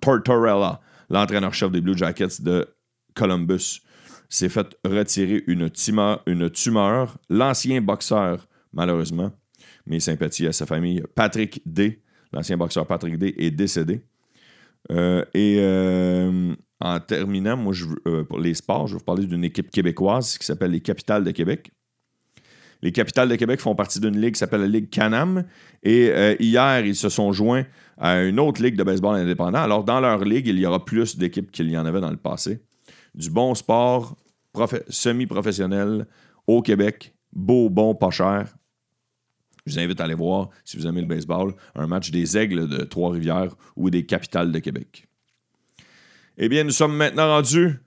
Tortorella, 0.00 0.80
l'entraîneur-chef 1.08 1.70
des 1.70 1.80
Blue 1.80 1.96
Jackets 1.96 2.40
de 2.40 2.66
Columbus, 3.14 3.80
s'est 4.28 4.48
fait 4.48 4.76
retirer. 4.84 5.44
Une 5.46 5.70
tumeur. 6.50 7.16
L'ancien 7.30 7.80
boxeur, 7.80 8.48
malheureusement, 8.72 9.30
mes 9.86 10.00
sympathies 10.00 10.46
à 10.46 10.52
sa 10.52 10.66
famille, 10.66 11.02
Patrick 11.14 11.62
D., 11.64 12.00
l'ancien 12.32 12.56
boxeur 12.56 12.86
Patrick 12.86 13.18
D., 13.18 13.34
est 13.38 13.50
décédé. 13.50 14.02
Euh, 14.90 15.24
et 15.34 15.56
euh, 15.60 16.54
en 16.80 17.00
terminant, 17.00 17.56
moi, 17.56 17.74
euh, 18.06 18.24
pour 18.24 18.38
les 18.38 18.54
sports, 18.54 18.86
je 18.86 18.94
vais 18.94 18.98
vous 18.98 19.04
parler 19.04 19.26
d'une 19.26 19.44
équipe 19.44 19.70
québécoise 19.70 20.38
qui 20.38 20.46
s'appelle 20.46 20.70
les 20.70 20.80
Capitales 20.80 21.24
de 21.24 21.30
Québec. 21.30 21.70
Les 22.82 22.92
Capitales 22.92 23.28
de 23.28 23.36
Québec 23.36 23.60
font 23.60 23.74
partie 23.74 24.00
d'une 24.00 24.20
ligue 24.20 24.34
qui 24.34 24.38
s'appelle 24.38 24.60
la 24.60 24.68
Ligue 24.68 24.90
Canam. 24.90 25.44
Et 25.82 26.12
hier, 26.38 26.84
ils 26.84 26.94
se 26.94 27.08
sont 27.08 27.32
joints 27.32 27.64
à 27.96 28.22
une 28.22 28.38
autre 28.38 28.62
ligue 28.62 28.76
de 28.76 28.82
baseball 28.82 29.16
indépendant. 29.16 29.60
Alors, 29.60 29.82
dans 29.82 29.98
leur 29.98 30.22
ligue, 30.24 30.46
il 30.46 30.58
y 30.58 30.66
aura 30.66 30.84
plus 30.84 31.16
d'équipes 31.16 31.50
qu'il 31.50 31.70
y 31.70 31.78
en 31.78 31.86
avait 31.86 32.02
dans 32.02 32.10
le 32.10 32.18
passé. 32.18 32.60
Du 33.14 33.30
bon 33.30 33.54
sport 33.54 34.14
semi-professionnel 34.90 36.06
au 36.46 36.60
Québec. 36.60 37.14
Beau, 37.32 37.70
bon, 37.70 37.94
pas 37.94 38.10
cher. 38.10 38.55
Je 39.66 39.72
vous 39.72 39.78
invite 39.80 40.00
à 40.00 40.04
aller 40.04 40.14
voir, 40.14 40.50
si 40.64 40.76
vous 40.76 40.86
aimez 40.86 41.00
le 41.00 41.06
baseball, 41.06 41.54
un 41.74 41.86
match 41.86 42.10
des 42.10 42.38
Aigles 42.38 42.68
de 42.68 42.84
Trois-Rivières 42.84 43.56
ou 43.74 43.90
des 43.90 44.06
Capitales 44.06 44.52
de 44.52 44.58
Québec. 44.60 45.08
Eh 46.38 46.48
bien, 46.48 46.64
nous 46.64 46.70
sommes 46.70 46.96
maintenant 46.96 47.28
rendus 47.28 47.80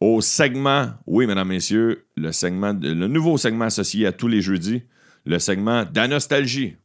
au 0.00 0.20
segment, 0.20 0.90
oui, 1.06 1.26
mesdames, 1.26 1.48
messieurs, 1.48 2.06
le, 2.16 2.32
segment, 2.32 2.72
le 2.72 3.06
nouveau 3.08 3.36
segment 3.38 3.66
associé 3.66 4.06
à 4.06 4.12
tous 4.12 4.28
les 4.28 4.40
jeudis, 4.40 4.82
le 5.24 5.38
segment 5.38 5.84
d'Anostalgie. 5.84 6.76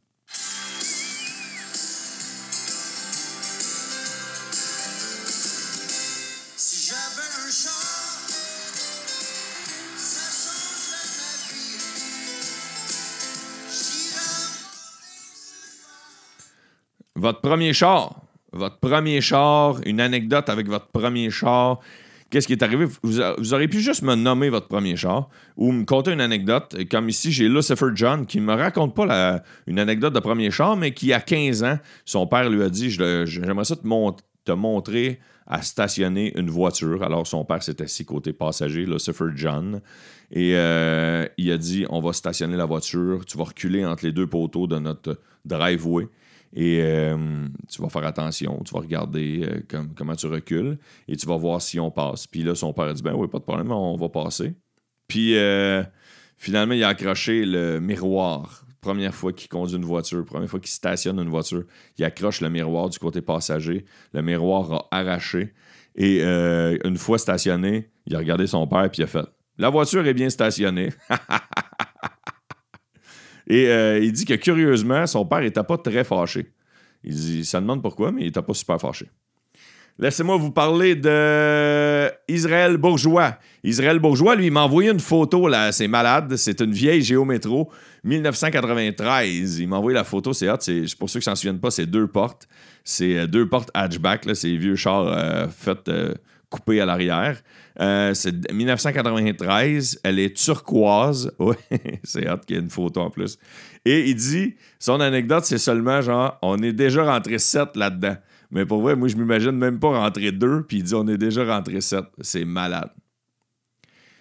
Votre 17.18 17.40
premier 17.40 17.72
char. 17.72 18.22
Votre 18.52 18.78
premier 18.78 19.20
char, 19.20 19.80
une 19.84 20.00
anecdote 20.00 20.48
avec 20.48 20.68
votre 20.68 20.86
premier 20.86 21.30
char. 21.30 21.80
Qu'est-ce 22.30 22.46
qui 22.46 22.52
est 22.52 22.62
arrivé? 22.62 22.86
Vous, 23.02 23.52
auriez 23.52 23.66
pu 23.66 23.80
juste 23.80 24.02
me 24.02 24.14
nommer 24.14 24.50
votre 24.50 24.68
premier 24.68 24.94
char 24.94 25.28
ou 25.56 25.72
me 25.72 25.84
conter 25.84 26.12
une 26.12 26.20
anecdote. 26.20 26.76
Comme 26.88 27.08
ici, 27.08 27.32
j'ai 27.32 27.48
Lucifer 27.48 27.86
John 27.96 28.24
qui 28.24 28.38
me 28.38 28.54
raconte 28.54 28.94
pas 28.94 29.42
une 29.66 29.80
anecdote 29.80 30.14
de 30.14 30.20
premier 30.20 30.52
char, 30.52 30.76
mais 30.76 30.92
qui, 30.92 31.12
a 31.12 31.20
15 31.20 31.64
ans, 31.64 31.78
son 32.04 32.28
père 32.28 32.48
lui 32.48 32.62
a 32.62 32.68
dit 32.68 32.88
J'aimerais 32.88 33.64
ça 33.64 33.74
te, 33.74 34.52
montrer 34.52 35.18
à 35.48 35.62
stationner 35.62 36.38
une 36.38 36.50
voiture. 36.50 37.02
Alors, 37.02 37.26
son 37.26 37.44
père 37.44 37.64
s'est 37.64 37.82
assis 37.82 38.04
côté 38.04 38.32
passager, 38.32 38.86
Lucifer 38.86 39.30
John. 39.34 39.80
Et 40.30 40.52
euh, 40.54 41.26
il 41.36 41.50
a 41.50 41.58
dit 41.58 41.84
On 41.90 42.00
va 42.00 42.12
stationner 42.12 42.56
la 42.56 42.66
voiture, 42.66 43.24
tu 43.26 43.36
vas 43.36 43.44
reculer 43.44 43.84
entre 43.84 44.06
les 44.06 44.12
deux 44.12 44.28
poteaux 44.28 44.68
de 44.68 44.78
notre 44.78 45.18
driveway. 45.44 46.06
Et 46.54 46.80
euh, 46.82 47.46
tu 47.68 47.82
vas 47.82 47.88
faire 47.88 48.04
attention, 48.04 48.62
tu 48.64 48.72
vas 48.72 48.80
regarder 48.80 49.46
euh, 49.72 49.82
comment 49.96 50.14
tu 50.14 50.26
recules 50.26 50.78
et 51.06 51.16
tu 51.16 51.26
vas 51.26 51.36
voir 51.36 51.60
si 51.60 51.78
on 51.78 51.90
passe. 51.90 52.26
Puis 52.26 52.42
là, 52.42 52.54
son 52.54 52.72
père 52.72 52.86
a 52.86 52.94
dit 52.94 53.02
Ben 53.02 53.14
oui, 53.14 53.28
pas 53.28 53.38
de 53.38 53.44
problème, 53.44 53.70
on 53.70 53.96
va 53.96 54.08
passer. 54.08 54.54
Puis 55.06 55.36
euh, 55.36 55.82
finalement, 56.36 56.74
il 56.74 56.82
a 56.84 56.88
accroché 56.88 57.44
le 57.44 57.80
miroir. 57.80 58.64
Première 58.80 59.14
fois 59.14 59.32
qu'il 59.32 59.48
conduit 59.48 59.76
une 59.76 59.84
voiture, 59.84 60.24
première 60.24 60.48
fois 60.48 60.60
qu'il 60.60 60.70
stationne 60.70 61.18
une 61.18 61.28
voiture, 61.28 61.64
il 61.98 62.04
accroche 62.04 62.40
le 62.40 62.48
miroir 62.48 62.88
du 62.88 62.98
côté 62.98 63.20
passager. 63.20 63.84
Le 64.12 64.22
miroir 64.22 64.72
a 64.72 64.88
arraché. 64.98 65.52
Et 65.96 66.22
une 66.22 66.96
fois 66.96 67.18
stationné, 67.18 67.90
il 68.06 68.14
a 68.14 68.18
regardé 68.18 68.46
son 68.46 68.68
père 68.68 68.88
puis 68.88 69.00
il 69.00 69.04
a 69.04 69.08
fait 69.08 69.26
La 69.58 69.68
voiture 69.68 70.06
est 70.06 70.14
bien 70.14 70.30
stationnée. 70.30 70.90
Et 73.48 73.66
euh, 73.68 73.98
il 73.98 74.12
dit 74.12 74.26
que 74.26 74.34
curieusement, 74.34 75.06
son 75.06 75.24
père 75.24 75.40
n'était 75.40 75.62
pas 75.62 75.78
très 75.78 76.04
fâché. 76.04 76.46
Il 77.02 77.14
dit, 77.14 77.44
ça 77.44 77.60
demande 77.60 77.82
pourquoi, 77.82 78.12
mais 78.12 78.22
il 78.22 78.26
n'était 78.26 78.42
pas 78.42 78.54
super 78.54 78.78
fâché. 78.78 79.06
Laissez-moi 79.98 80.36
vous 80.36 80.52
parler 80.52 80.94
de 80.94 82.08
Israël 82.28 82.76
Bourgeois. 82.76 83.36
Israël 83.64 83.98
Bourgeois, 83.98 84.36
lui, 84.36 84.48
m'a 84.50 84.62
envoyé 84.62 84.90
une 84.90 85.00
photo, 85.00 85.48
là, 85.48 85.72
c'est 85.72 85.88
malade. 85.88 86.36
C'est 86.36 86.60
une 86.60 86.72
vieille 86.72 87.02
Géométro, 87.02 87.68
1993. 88.04 89.58
Il 89.58 89.68
m'a 89.68 89.78
envoyé 89.78 89.96
la 89.96 90.04
photo, 90.04 90.32
c'est 90.32 90.48
hot. 90.48 90.58
C'est, 90.60 90.84
pour 90.96 91.10
ceux 91.10 91.18
qui 91.18 91.24
s'en 91.24 91.34
souviennent 91.34 91.58
pas, 91.58 91.70
c'est 91.70 91.86
deux 91.86 92.06
portes. 92.06 92.46
C'est 92.84 93.18
euh, 93.18 93.26
deux 93.26 93.48
portes 93.48 93.70
hatchback, 93.74 94.26
là, 94.26 94.34
c'est 94.34 94.54
vieux 94.54 94.76
chars 94.76 95.08
euh, 95.08 95.48
faits 95.48 95.90
coupé 96.48 96.80
à 96.80 96.86
l'arrière. 96.86 97.40
Euh, 97.80 98.12
c'est 98.14 98.52
1993. 98.52 100.00
Elle 100.02 100.18
est 100.18 100.36
turquoise. 100.36 101.32
Oui, 101.38 101.54
c'est 102.04 102.26
hâte 102.26 102.44
qu'il 102.46 102.56
y 102.56 102.58
ait 102.58 102.62
une 102.62 102.70
photo 102.70 103.00
en 103.00 103.10
plus. 103.10 103.38
Et 103.84 104.08
il 104.10 104.16
dit, 104.16 104.56
son 104.78 105.00
anecdote, 105.00 105.44
c'est 105.44 105.58
seulement 105.58 106.00
genre, 106.02 106.38
on 106.42 106.58
est 106.62 106.72
déjà 106.72 107.04
rentré 107.04 107.38
7 107.38 107.76
là-dedans. 107.76 108.16
Mais 108.50 108.66
pour 108.66 108.82
vrai, 108.82 108.96
moi, 108.96 109.08
je 109.08 109.16
m'imagine 109.16 109.52
même 109.52 109.78
pas 109.78 109.98
rentrer 109.98 110.32
2, 110.32 110.64
puis 110.64 110.78
il 110.78 110.82
dit, 110.82 110.94
on 110.94 111.06
est 111.06 111.18
déjà 111.18 111.44
rentré 111.44 111.80
7. 111.80 112.04
C'est 112.20 112.44
malade. 112.44 112.90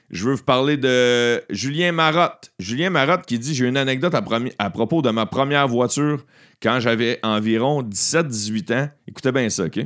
Je 0.09 0.23
veux 0.23 0.35
vous 0.35 0.43
parler 0.43 0.77
de 0.77 1.43
Julien 1.49 1.91
Marotte. 1.91 2.53
Julien 2.59 2.89
Marotte 2.89 3.25
qui 3.25 3.39
dit 3.39 3.53
J'ai 3.53 3.67
une 3.67 3.75
anecdote 3.75 4.13
à, 4.15 4.69
propos 4.69 5.01
de 5.01 5.09
ma 5.09 5.25
première 5.25 5.67
voiture 5.67 6.25
quand 6.61 6.79
j'avais 6.79 7.19
environ 7.23 7.83
17-18 7.83 8.73
ans. 8.73 8.89
Écoutez 9.05 9.33
bien 9.33 9.49
ça, 9.49 9.65
OK? 9.65 9.79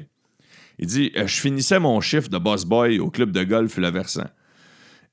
Il 0.79 0.88
dit 0.88 1.12
euh, 1.17 1.27
Je 1.27 1.39
finissais 1.39 1.79
mon 1.79 1.99
chiffre 2.01 2.29
de 2.29 2.38
boss 2.38 2.65
boy 2.65 2.99
au 2.99 3.10
club 3.10 3.31
de 3.31 3.43
golf 3.43 3.77
Le 3.77 3.89
Versant. 3.89 4.27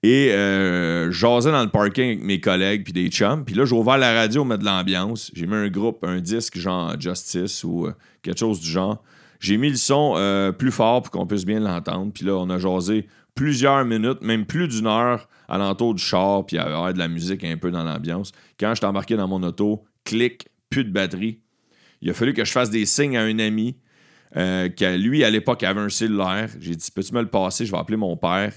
Et 0.02 0.30
euh, 0.30 1.10
j'asais 1.10 1.50
dans 1.50 1.62
le 1.62 1.70
parking 1.70 2.04
avec 2.04 2.22
mes 2.22 2.40
collègues 2.40 2.84
puis 2.84 2.92
des 2.92 3.08
chums. 3.08 3.44
Puis 3.44 3.54
là, 3.54 3.64
j'ai 3.64 3.74
ouvert 3.74 3.98
la 3.98 4.12
radio, 4.12 4.44
mettre 4.44 4.60
de 4.60 4.66
l'ambiance. 4.66 5.30
J'ai 5.34 5.46
mis 5.46 5.56
un 5.56 5.68
groupe, 5.68 6.04
un 6.04 6.20
disque 6.20 6.56
genre 6.56 6.94
Justice 7.00 7.64
ou 7.64 7.86
euh, 7.86 7.94
quelque 8.22 8.38
chose 8.38 8.60
du 8.60 8.68
genre. 8.68 9.02
J'ai 9.40 9.56
mis 9.56 9.70
le 9.70 9.76
son 9.76 10.14
euh, 10.16 10.52
plus 10.52 10.70
fort 10.70 11.02
pour 11.02 11.10
qu'on 11.10 11.26
puisse 11.26 11.44
bien 11.44 11.58
l'entendre. 11.58 12.12
Puis 12.12 12.24
là, 12.24 12.34
on 12.36 12.48
a 12.48 12.58
jasé 12.58 13.08
plusieurs 13.34 13.84
minutes, 13.84 14.22
même 14.22 14.46
plus 14.46 14.68
d'une 14.68 14.86
heure 14.86 15.28
à 15.48 15.58
l'entour 15.58 15.94
du 15.94 16.02
char, 16.02 16.44
puis 16.44 16.56
il 16.56 16.60
y 16.60 16.62
avait 16.62 16.92
de 16.92 16.98
la 16.98 17.08
musique 17.08 17.42
un 17.44 17.56
peu 17.56 17.70
dans 17.70 17.84
l'ambiance. 17.84 18.32
Quand 18.58 18.74
je 18.74 18.84
embarqué 18.84 19.16
dans 19.16 19.28
mon 19.28 19.42
auto, 19.42 19.84
clic, 20.04 20.48
plus 20.70 20.84
de 20.84 20.90
batterie. 20.90 21.40
Il 22.02 22.10
a 22.10 22.14
fallu 22.14 22.34
que 22.34 22.44
je 22.44 22.52
fasse 22.52 22.70
des 22.70 22.84
signes 22.84 23.16
à 23.16 23.22
un 23.22 23.38
ami. 23.38 23.76
Euh, 24.36 24.68
lui, 24.96 25.24
à 25.24 25.30
l'époque, 25.30 25.62
avait 25.62 25.80
un 25.80 25.88
cellulaire. 25.88 26.50
J'ai 26.60 26.74
dit, 26.74 26.90
peux-tu 26.94 27.14
me 27.14 27.22
le 27.22 27.28
passer? 27.28 27.66
Je 27.66 27.72
vais 27.72 27.78
appeler 27.78 27.96
mon 27.96 28.16
père. 28.16 28.52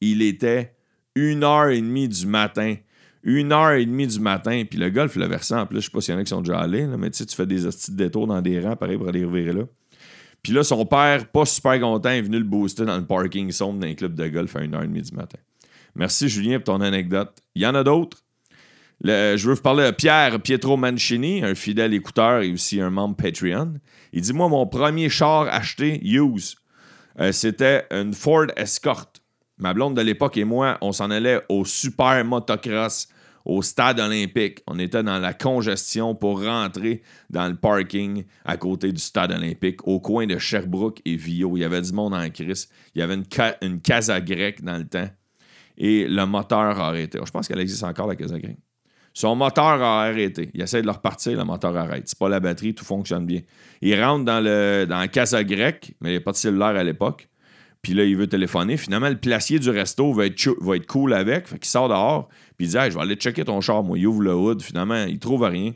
Il 0.00 0.22
était 0.22 0.74
une 1.14 1.44
heure 1.44 1.68
et 1.68 1.80
demie 1.80 2.08
du 2.08 2.26
matin. 2.26 2.76
Une 3.22 3.52
heure 3.52 3.72
et 3.72 3.84
demie 3.84 4.06
du 4.06 4.20
matin. 4.20 4.62
Puis 4.68 4.78
le 4.78 4.90
golf, 4.90 5.16
le 5.16 5.26
versant, 5.26 5.60
en 5.60 5.66
plus, 5.66 5.80
je 5.80 5.86
sais 5.86 5.90
pas 5.90 6.00
s'il 6.00 6.14
y 6.14 6.16
en 6.16 6.20
a 6.20 6.24
qui 6.24 6.30
sont 6.30 6.42
déjà 6.42 6.60
allés, 6.60 6.86
mais 6.86 7.10
tu 7.10 7.18
sais, 7.18 7.26
tu 7.26 7.34
fais 7.34 7.46
des 7.46 7.62
petits 7.62 7.92
détours 7.92 8.26
dans 8.26 8.40
des 8.40 8.60
rangs, 8.60 8.76
pareil, 8.76 8.96
pour 8.96 9.08
aller 9.08 9.24
revirer 9.24 9.52
là. 9.52 9.64
Puis 10.42 10.52
là, 10.52 10.62
son 10.62 10.86
père, 10.86 11.26
pas 11.26 11.44
super 11.44 11.80
content, 11.80 12.10
est 12.10 12.22
venu 12.22 12.38
le 12.38 12.44
booster 12.44 12.84
dans 12.84 12.96
le 12.96 13.04
parking 13.04 13.50
sombre 13.50 13.80
d'un 13.80 13.94
club 13.94 14.14
de 14.14 14.28
golf 14.28 14.54
à 14.54 14.60
une 14.60 14.74
heure 14.74 14.84
et 14.84 14.86
demie 14.86 15.02
du 15.02 15.12
matin. 15.12 15.38
Merci, 15.96 16.28
Julien, 16.28 16.60
pour 16.60 16.74
ton 16.76 16.80
anecdote. 16.82 17.32
Il 17.56 17.62
y 17.62 17.66
en 17.66 17.74
a 17.74 17.82
d'autres. 17.82 18.22
Je 19.04 19.48
veux 19.48 19.54
vous 19.54 19.62
parler 19.62 19.86
de 19.86 19.90
Pierre 19.90 20.40
Pietro 20.40 20.76
Mancini, 20.76 21.44
un 21.44 21.54
fidèle 21.54 21.94
écouteur 21.94 22.42
et 22.42 22.52
aussi 22.52 22.80
un 22.80 22.90
membre 22.90 23.16
Patreon. 23.16 23.74
Il 24.12 24.22
dit 24.22 24.32
Moi, 24.32 24.48
mon 24.48 24.66
premier 24.66 25.08
char 25.08 25.48
acheté, 25.48 26.00
use, 26.02 26.56
euh, 27.20 27.32
c'était 27.32 27.86
une 27.90 28.12
Ford 28.12 28.46
Escort. 28.56 29.12
Ma 29.58 29.72
blonde 29.72 29.96
de 29.96 30.02
l'époque 30.02 30.36
et 30.36 30.44
moi, 30.44 30.76
on 30.82 30.92
s'en 30.92 31.10
allait 31.10 31.40
au 31.48 31.64
super 31.64 32.22
motocross 32.24 33.08
au 33.46 33.62
stade 33.62 34.00
olympique. 34.00 34.58
On 34.66 34.78
était 34.78 35.02
dans 35.02 35.18
la 35.18 35.32
congestion 35.32 36.14
pour 36.14 36.44
rentrer 36.44 37.02
dans 37.30 37.48
le 37.48 37.54
parking 37.54 38.24
à 38.44 38.56
côté 38.56 38.92
du 38.92 39.00
stade 39.00 39.32
olympique, 39.32 39.86
au 39.86 40.00
coin 40.00 40.26
de 40.26 40.36
Sherbrooke 40.36 41.00
et 41.04 41.16
Vio. 41.16 41.56
Il 41.56 41.60
y 41.60 41.64
avait 41.64 41.80
du 41.80 41.92
monde 41.92 42.12
en 42.12 42.28
crise. 42.28 42.68
Il 42.94 42.98
y 42.98 43.02
avait 43.02 43.14
une, 43.14 43.24
une 43.62 43.80
casa 43.80 44.20
grecque 44.20 44.62
dans 44.62 44.76
le 44.76 44.86
temps. 44.86 45.08
Et 45.78 46.06
le 46.08 46.26
moteur 46.26 46.80
a 46.80 46.88
arrêté. 46.88 47.18
Je 47.24 47.30
pense 47.30 47.46
qu'elle 47.48 47.60
existe 47.60 47.84
encore, 47.84 48.08
la 48.08 48.16
casa 48.16 48.38
grecque. 48.38 48.58
Son 49.16 49.34
moteur 49.34 49.82
a 49.82 50.02
arrêté. 50.02 50.50
Il 50.52 50.60
essaie 50.60 50.82
de 50.82 50.86
le 50.86 50.92
repartir, 50.92 51.38
le 51.38 51.44
moteur 51.44 51.74
arrête. 51.74 52.02
C'est 52.04 52.18
pas 52.18 52.28
la 52.28 52.38
batterie, 52.38 52.74
tout 52.74 52.84
fonctionne 52.84 53.24
bien. 53.24 53.40
Il 53.80 53.98
rentre 53.98 54.26
dans 54.26 54.44
le 54.44 54.84
dans 54.86 54.98
la 54.98 55.08
casa 55.08 55.42
grecque, 55.42 55.94
mais 56.02 56.10
il 56.10 56.12
n'y 56.12 56.18
a 56.18 56.20
pas 56.20 56.32
de 56.32 56.36
cellulaire 56.36 56.76
à 56.76 56.84
l'époque. 56.84 57.30
Puis 57.80 57.94
là, 57.94 58.04
il 58.04 58.14
veut 58.14 58.26
téléphoner. 58.26 58.76
Finalement, 58.76 59.08
le 59.08 59.16
placier 59.16 59.58
du 59.58 59.70
resto 59.70 60.12
va 60.12 60.26
être, 60.26 60.54
va 60.60 60.76
être 60.76 60.86
cool 60.86 61.14
avec. 61.14 61.48
Fait 61.48 61.58
qu'il 61.58 61.64
sort 61.64 61.88
dehors. 61.88 62.28
Puis 62.58 62.66
il 62.66 62.68
dit 62.68 62.76
Je 62.76 62.94
vais 62.94 63.00
aller 63.00 63.14
checker 63.14 63.46
ton 63.46 63.62
char. 63.62 63.82
Moi, 63.82 63.98
il 63.98 64.06
ouvre 64.06 64.20
le 64.20 64.34
hood. 64.34 64.60
Finalement, 64.60 65.04
il 65.04 65.18
trouve 65.18 65.44
rien. 65.44 65.72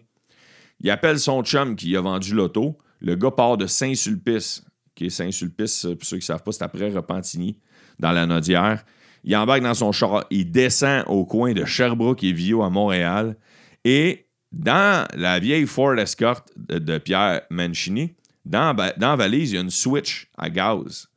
Il 0.80 0.90
appelle 0.90 1.18
son 1.18 1.42
chum 1.42 1.76
qui 1.76 1.96
a 1.96 2.02
vendu 2.02 2.34
l'auto. 2.34 2.76
Le 3.00 3.14
gars 3.14 3.30
part 3.30 3.56
de 3.56 3.66
Saint-Sulpice, 3.66 4.66
qui 4.94 5.06
est 5.06 5.10
Saint-Sulpice, 5.10 5.86
pour 5.98 6.06
ceux 6.06 6.18
qui 6.18 6.24
ne 6.24 6.26
savent 6.26 6.42
pas, 6.42 6.52
c'est 6.52 6.62
après 6.62 6.90
Repentigny, 6.90 7.58
dans 7.98 8.12
la 8.12 8.26
Nodière. 8.26 8.84
Il 9.24 9.36
embarque 9.36 9.62
dans 9.62 9.74
son 9.74 9.92
char, 9.92 10.24
il 10.30 10.50
descend 10.50 11.04
au 11.06 11.24
coin 11.24 11.52
de 11.52 11.64
Sherbrooke 11.64 12.24
et 12.24 12.32
Vio 12.32 12.62
à 12.62 12.70
Montréal. 12.70 13.36
Et 13.84 14.26
dans 14.52 15.06
la 15.14 15.38
vieille 15.38 15.66
Ford 15.66 15.98
Escort 15.98 16.44
de, 16.56 16.98
Pierre 16.98 17.42
Mancini, 17.50 18.14
dans, 18.44 18.74
dans 18.74 19.10
la 19.10 19.16
valise, 19.16 19.52
il 19.52 19.54
y 19.56 19.58
a 19.58 19.60
une 19.60 19.70
switch 19.70 20.30
à 20.36 20.48
gaz. 20.48 21.08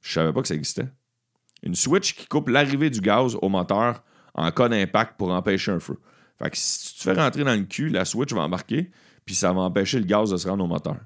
Je 0.00 0.12
savais 0.12 0.32
pas 0.32 0.42
que 0.42 0.48
ça 0.48 0.54
existait. 0.54 0.88
Une 1.62 1.74
switch 1.74 2.14
qui 2.14 2.26
coupe 2.26 2.48
l'arrivée 2.48 2.90
du 2.90 3.00
gaz 3.00 3.36
au 3.40 3.48
moteur 3.48 4.02
en 4.34 4.50
cas 4.50 4.68
d'impact 4.68 5.18
pour 5.18 5.30
empêcher 5.30 5.72
un 5.72 5.80
feu. 5.80 5.98
Fait 6.38 6.50
que 6.50 6.56
si 6.56 6.94
tu 6.94 6.98
te 6.98 7.02
fais 7.02 7.12
rentrer 7.12 7.44
dans 7.44 7.54
le 7.54 7.64
cul, 7.64 7.90
la 7.90 8.04
switch 8.04 8.32
va 8.32 8.42
embarquer, 8.42 8.90
puis 9.26 9.34
ça 9.34 9.52
va 9.52 9.60
empêcher 9.60 9.98
le 9.98 10.06
gaz 10.06 10.30
de 10.30 10.36
se 10.38 10.48
rendre 10.48 10.64
au 10.64 10.66
moteur. 10.66 10.96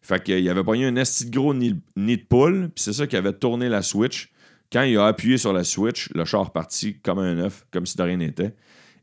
Fait 0.00 0.22
qu'il 0.22 0.48
avait 0.48 0.64
pas 0.64 0.74
eu 0.74 0.84
un 0.86 0.96
esti 0.96 1.26
de 1.26 1.36
gros 1.36 1.52
nid 1.52 1.74
de 1.96 2.16
poule, 2.28 2.70
puis 2.74 2.82
c'est 2.82 2.94
ça 2.94 3.06
qui 3.06 3.16
avait 3.16 3.34
tourné 3.34 3.68
la 3.68 3.82
switch. 3.82 4.32
Quand 4.72 4.82
il 4.82 4.96
a 4.98 5.06
appuyé 5.06 5.36
sur 5.36 5.52
la 5.52 5.64
Switch, 5.64 6.10
le 6.14 6.24
char 6.24 6.52
parti 6.52 6.98
comme 7.00 7.18
un 7.18 7.38
œuf, 7.38 7.66
comme 7.72 7.86
si 7.86 7.96
de 7.96 8.02
rien 8.02 8.16
n'était. 8.16 8.54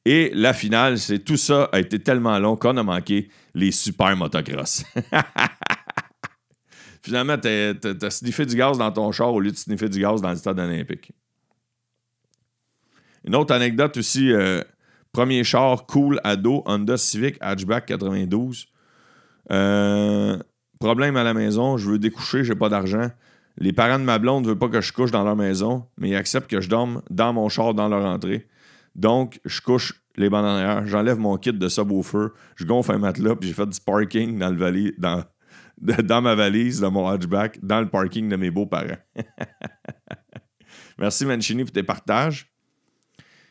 Et 0.06 0.32
la 0.34 0.53
finale, 0.53 0.97
c'est 0.97 1.19
tout 1.19 1.36
ça 1.36 1.69
a 1.73 1.80
été 1.80 1.99
tellement 1.99 2.39
long 2.39 2.56
qu'on 2.56 2.77
a 2.77 2.84
manqué 2.84 3.30
les 3.53 3.71
super 3.71 4.15
motocross. 4.15 4.86
Finalement, 7.01 7.38
t'as 7.38 7.73
as 8.01 8.10
sniffé 8.10 8.45
du 8.45 8.56
gaz 8.56 8.77
dans 8.77 8.91
ton 8.91 9.12
char 9.12 9.34
au 9.34 9.41
lieu 9.41 9.51
de 9.51 9.58
sniffer 9.58 9.89
du 9.89 9.99
gaz 9.99 10.21
dans 10.21 10.30
le 10.30 10.38
stade 10.38 10.60
olympique. 10.60 11.12
Une 13.25 13.36
autre 13.36 13.53
anecdote 13.53 13.97
aussi, 13.97 14.32
euh, 14.32 14.62
premier 15.12 15.43
char 15.43 15.86
cool 15.86 16.21
ado, 16.23 16.63
Honda 16.65 16.95
Civic 16.95 17.36
Hatchback 17.41 17.88
92. 17.88 18.67
Euh, 19.51 20.38
problème 20.80 21.17
à 21.17 21.23
la 21.23 21.34
maison, 21.34 21.77
je 21.77 21.91
veux 21.91 21.99
découcher, 21.99 22.45
j'ai 22.45 22.56
pas 22.56 22.69
d'argent. 22.69 23.10
Les 23.58 23.74
parents 23.74 24.00
de 24.00 24.04
ma 24.04 24.20
blonde 24.20 24.43
ne 24.43 24.50
veulent 24.50 24.60
pas 24.60 24.70
que 24.70 24.82
je 24.82 24.93
couche 24.93 25.12
dans 25.12 25.24
leur 25.24 25.36
maison, 25.36 25.88
mais 25.98 26.10
ils 26.10 26.15
acceptent 26.15 26.50
que 26.50 26.62
je 26.62 26.70
dorme 26.70 27.02
dans 27.10 27.34
mon 27.34 27.50
char 27.50 27.74
dans 27.74 27.88
leur 27.88 28.06
entrée. 28.06 28.48
Donc, 28.96 29.39
je 29.46 29.62
couche 29.62 30.04
les 30.15 30.30
bandes 30.30 30.46
en 30.46 30.86
j'enlève 30.86 31.17
mon 31.17 31.38
kit 31.38 31.54
de 31.54 31.67
subwoofer, 31.67 32.28
je 32.56 32.65
gonfle 32.65 32.93
un 32.93 32.98
matelas, 32.98 33.36
puis 33.36 33.50
j'ai 33.50 33.56
fait 33.56 33.67
du 33.67 33.80
parking 33.80 34.38
dans, 34.38 34.50
le 34.50 34.91
dans, 34.98 35.24
dans 36.04 36.22
ma 36.22 36.36
valise, 36.36 36.80
dans 36.80 36.91
mon 36.91 37.08
hatchback, 37.08 37.60
dans 37.63 37.80
le 37.80 37.89
parking 37.89 38.28
de 38.30 38.36
mes 38.36 38.52
beaux-parents. 38.52 38.98
Merci 40.98 41.26
Mancini 41.26 41.63
pour 41.63 41.72
tes 41.72 41.84
partages. 41.84 42.52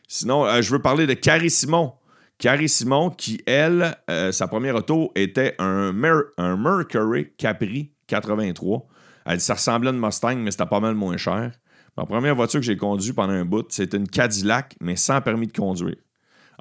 Sinon, 0.07 0.45
euh, 0.45 0.61
je 0.61 0.71
veux 0.71 0.81
parler 0.81 1.07
de 1.07 1.13
Carrie 1.13 1.49
Simon. 1.49 1.93
Carrie 2.37 2.69
Simon, 2.69 3.09
qui, 3.09 3.41
elle, 3.45 3.97
euh, 4.09 4.31
sa 4.31 4.47
première 4.47 4.75
auto 4.75 5.11
était 5.15 5.55
un 5.59 5.91
Mercury 5.91 7.33
Capri 7.37 7.93
83. 8.07 8.87
Elle 9.27 9.37
dit 9.37 9.43
ça 9.43 9.55
ressemblait 9.55 9.89
à 9.89 9.93
une 9.93 9.99
Mustang, 9.99 10.37
mais 10.37 10.51
c'était 10.51 10.65
pas 10.65 10.79
mal 10.79 10.95
moins 10.95 11.17
cher. 11.17 11.51
Ma 11.97 12.05
première 12.05 12.35
voiture 12.35 12.59
que 12.59 12.65
j'ai 12.65 12.77
conduite 12.77 13.15
pendant 13.15 13.33
un 13.33 13.43
bout, 13.43 13.65
c'était 13.69 13.97
une 13.97 14.07
Cadillac, 14.07 14.75
mais 14.79 14.95
sans 14.95 15.19
permis 15.21 15.47
de 15.47 15.53
conduire. 15.53 15.97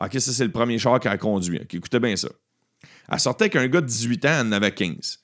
OK, 0.00 0.12
ça, 0.14 0.32
c'est 0.32 0.44
le 0.44 0.52
premier 0.52 0.78
char 0.78 0.98
qu'elle 0.98 1.12
a 1.12 1.18
conduit. 1.18 1.60
écoutez 1.72 2.00
bien 2.00 2.16
ça. 2.16 2.28
Elle 3.10 3.20
sortait 3.20 3.48
qu'un 3.48 3.66
gars 3.68 3.80
de 3.80 3.86
18 3.86 4.24
ans, 4.24 4.28
elle 4.40 4.46
en 4.48 4.52
avait 4.52 4.72
15. 4.72 5.20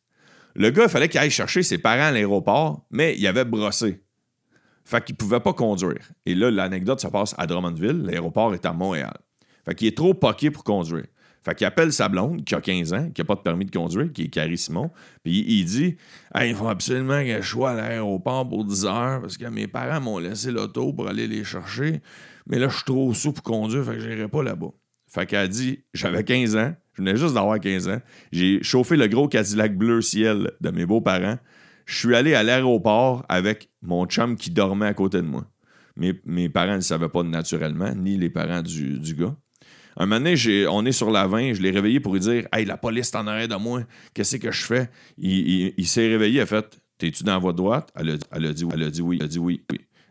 Le 0.54 0.70
gars, 0.70 0.84
il 0.84 0.88
fallait 0.88 1.08
qu'il 1.08 1.18
aille 1.18 1.30
chercher 1.30 1.62
ses 1.62 1.78
parents 1.78 2.04
à 2.04 2.10
l'aéroport, 2.10 2.86
mais 2.90 3.16
il 3.18 3.26
avait 3.26 3.44
brossé. 3.44 4.02
Fait 4.84 5.02
qu'il 5.02 5.16
pouvait 5.16 5.40
pas 5.40 5.52
conduire. 5.52 6.10
Et 6.26 6.34
là, 6.34 6.50
l'anecdote 6.50 7.00
se 7.00 7.06
passe 7.08 7.34
à 7.38 7.46
Drummondville. 7.46 8.02
L'aéroport 8.02 8.54
est 8.54 8.66
à 8.66 8.72
Montréal. 8.72 9.16
Fait 9.64 9.74
qu'il 9.74 9.88
est 9.88 9.96
trop 9.96 10.14
poqué 10.14 10.50
pour 10.50 10.64
conduire. 10.64 11.06
Fait 11.44 11.56
qu'il 11.56 11.66
appelle 11.66 11.92
sa 11.92 12.08
blonde, 12.08 12.44
qui 12.44 12.54
a 12.54 12.60
15 12.60 12.92
ans, 12.92 13.10
qui 13.10 13.20
n'a 13.20 13.24
pas 13.24 13.34
de 13.34 13.40
permis 13.40 13.64
de 13.64 13.76
conduire, 13.76 14.12
qui 14.12 14.22
est 14.22 14.28
Carrie 14.28 14.58
Simon. 14.58 14.90
Puis 15.24 15.44
il 15.46 15.64
dit 15.64 15.96
Il 16.40 16.54
faut 16.54 16.68
absolument 16.68 17.22
que 17.24 17.42
je 17.42 17.48
sois 17.48 17.72
à 17.72 17.74
l'aéroport 17.74 18.48
pour 18.48 18.64
10 18.64 18.84
heures 18.86 19.20
parce 19.20 19.36
que 19.36 19.46
mes 19.46 19.66
parents 19.66 20.00
m'ont 20.00 20.18
laissé 20.18 20.52
l'auto 20.52 20.92
pour 20.92 21.08
aller 21.08 21.26
les 21.26 21.42
chercher. 21.42 22.00
Mais 22.46 22.58
là, 22.58 22.68
je 22.68 22.76
suis 22.76 22.84
trop 22.84 23.12
sous 23.12 23.32
pour 23.32 23.42
conduire, 23.42 23.84
fait 23.84 23.94
que 23.94 24.00
je 24.00 24.08
n'irai 24.08 24.28
pas 24.28 24.42
là-bas. 24.42 24.70
Fait 25.08 25.26
qu'elle 25.26 25.48
dit 25.48 25.80
J'avais 25.94 26.22
15 26.22 26.56
ans, 26.56 26.74
je 26.94 27.02
venais 27.02 27.16
juste 27.16 27.34
d'avoir 27.34 27.58
15 27.58 27.88
ans. 27.88 28.00
J'ai 28.30 28.62
chauffé 28.62 28.96
le 28.96 29.08
gros 29.08 29.28
Cadillac 29.28 29.76
bleu 29.76 30.00
ciel 30.00 30.52
de 30.60 30.70
mes 30.70 30.86
beaux-parents. 30.86 31.38
Je 31.86 31.98
suis 31.98 32.14
allé 32.14 32.34
à 32.34 32.44
l'aéroport 32.44 33.26
avec 33.28 33.68
mon 33.82 34.06
chum 34.06 34.36
qui 34.36 34.50
dormait 34.50 34.86
à 34.86 34.94
côté 34.94 35.18
de 35.18 35.26
moi. 35.26 35.44
Mes, 35.96 36.14
mes 36.24 36.48
parents 36.48 36.76
ne 36.76 36.80
savaient 36.80 37.08
pas 37.08 37.24
naturellement, 37.24 37.92
ni 37.94 38.16
les 38.16 38.30
parents 38.30 38.62
du, 38.62 38.98
du 39.00 39.14
gars. 39.14 39.36
Un 39.96 40.06
moment 40.06 40.24
donné, 40.24 40.66
on 40.68 40.84
est 40.86 40.92
sur 40.92 41.10
la 41.10 41.26
20, 41.26 41.54
je 41.54 41.62
l'ai 41.62 41.70
réveillé 41.70 42.00
pour 42.00 42.14
lui 42.14 42.20
dire 42.20 42.46
Hey, 42.52 42.64
la 42.64 42.76
police 42.76 43.10
est 43.10 43.16
en 43.16 43.26
arrêt 43.26 43.48
de 43.48 43.56
moi, 43.56 43.82
qu'est-ce 44.14 44.36
que 44.36 44.50
je 44.50 44.64
fais 44.64 44.90
Il, 45.18 45.86
s'est 45.86 46.08
réveillé, 46.08 46.38
il 46.38 46.40
a 46.40 46.46
fait 46.46 46.80
T'es-tu 46.98 47.24
dans 47.24 47.32
la 47.32 47.38
voie 47.38 47.52
droite 47.52 47.92
elle 47.96 48.10
a, 48.10 48.16
dit, 48.16 48.24
elle 48.32 48.82
a 48.82 48.90
dit 48.90 49.02
oui. 49.02 49.16
Elle 49.18 49.24
a 49.24 49.28
dit 49.28 49.38
oui. 49.38 49.62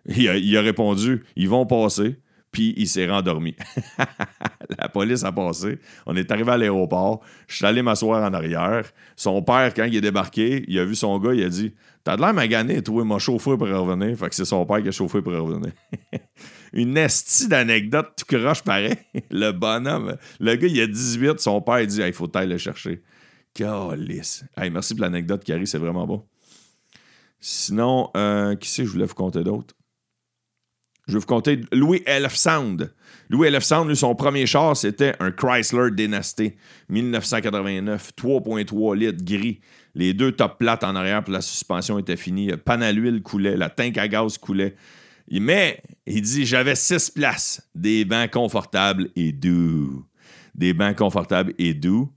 A, 0.10 0.38
il 0.38 0.58
a 0.58 0.62
répondu 0.62 1.24
Ils 1.36 1.48
vont 1.48 1.66
passer 1.66 2.18
puis 2.52 2.74
il 2.78 2.88
s'est 2.88 3.08
rendormi. 3.08 3.56
la 4.78 4.90
police 4.90 5.24
a 5.24 5.32
passé. 5.32 5.80
On 6.06 6.16
est 6.16 6.30
arrivé 6.32 6.52
à 6.52 6.58
l'aéroport. 6.58 7.22
Je 7.48 7.56
suis 7.56 7.66
allé 7.66 7.82
m'asseoir 7.82 8.24
en 8.24 8.34
arrière. 8.34 8.92
Son 9.16 9.42
père, 9.42 9.74
quand 9.74 9.86
il 9.86 9.96
est 9.96 10.02
débarqué, 10.02 10.64
il 10.68 10.78
a 10.80 10.86
vu 10.86 10.96
son 10.96 11.18
gars, 11.20 11.34
il 11.34 11.44
a 11.44 11.50
dit 11.50 11.74
T'as 12.04 12.16
de 12.16 12.22
l'air 12.22 12.34
magané, 12.34 12.82
toi, 12.82 13.04
il 13.04 13.08
m'a 13.08 13.20
chauffé 13.20 13.56
pour 13.58 13.68
revenir. 13.68 14.18
Fait 14.18 14.30
que 14.30 14.36
c'est 14.36 14.46
son 14.46 14.66
père 14.66 14.82
qui 14.82 14.88
a 14.88 14.92
chauffé 14.92 15.22
pour 15.22 15.34
revenir. 15.34 15.72
Une 16.74 16.98
estie 16.98 17.48
d'anecdote, 17.48 18.14
tu 18.18 18.26
croches 18.26 18.64
pareil. 18.64 18.96
le 19.30 19.52
bonhomme. 19.52 20.18
Le 20.40 20.56
gars, 20.56 20.68
il 20.68 20.82
a 20.82 20.88
18, 20.88 21.40
son 21.40 21.62
père, 21.62 21.86
dit 21.86 22.02
Il 22.02 22.14
faut 22.14 22.36
aller 22.36 22.48
le 22.48 22.58
chercher. 22.58 23.02
Calice. 23.54 24.46
Hey, 24.58 24.70
merci 24.70 24.96
pour 24.96 25.04
l'anecdote, 25.04 25.44
Carrie, 25.44 25.68
c'est 25.68 25.78
vraiment 25.78 26.08
bon. 26.08 26.26
Sinon, 27.40 28.10
euh, 28.16 28.56
qui 28.56 28.70
c'est 28.70 28.86
je 28.86 28.90
voulais 28.90 29.06
vous 29.06 29.16
compter 29.16 29.44
d'autres? 29.44 29.76
Je 31.12 31.18
vais 31.18 31.20
vous 31.20 31.26
compter 31.26 31.60
Louis 31.74 32.02
Elf 32.06 32.36
Sound. 32.36 32.94
Louis 33.30 33.48
Elf 33.48 33.66
Sound, 33.66 33.90
lui, 33.90 33.98
son 33.98 34.16
premier 34.16 34.46
char, 34.46 34.78
c'était 34.78 35.14
un 35.20 35.30
Chrysler 35.32 35.92
Dynasty 35.92 36.54
1989, 36.88 38.12
3.3 38.18 38.96
litres 38.96 39.22
gris. 39.22 39.60
Les 39.94 40.14
deux 40.14 40.32
top 40.32 40.58
plates 40.58 40.86
en 40.86 40.96
arrière 40.96 41.22
pour 41.22 41.34
la 41.34 41.42
suspension 41.42 42.00
étaient 42.00 42.16
finies. 42.16 42.48
Le 42.48 42.56
pan 42.56 42.80
à 42.80 42.94
l'huile 42.94 43.22
coulait, 43.22 43.58
la 43.58 43.70
tank 43.70 43.98
à 43.98 44.08
gaz 44.08 44.38
coulait. 44.38 44.76
Mais, 45.30 45.84
il 46.06 46.22
dit, 46.22 46.46
j'avais 46.46 46.76
six 46.76 47.10
places, 47.10 47.70
des 47.76 48.06
bancs 48.06 48.32
confortables 48.32 49.10
et 49.18 49.34
doux. 49.34 50.06
Des 50.56 50.74
bancs 50.74 50.96
confortables 50.96 51.54
et 51.60 51.74
doux 51.74 52.10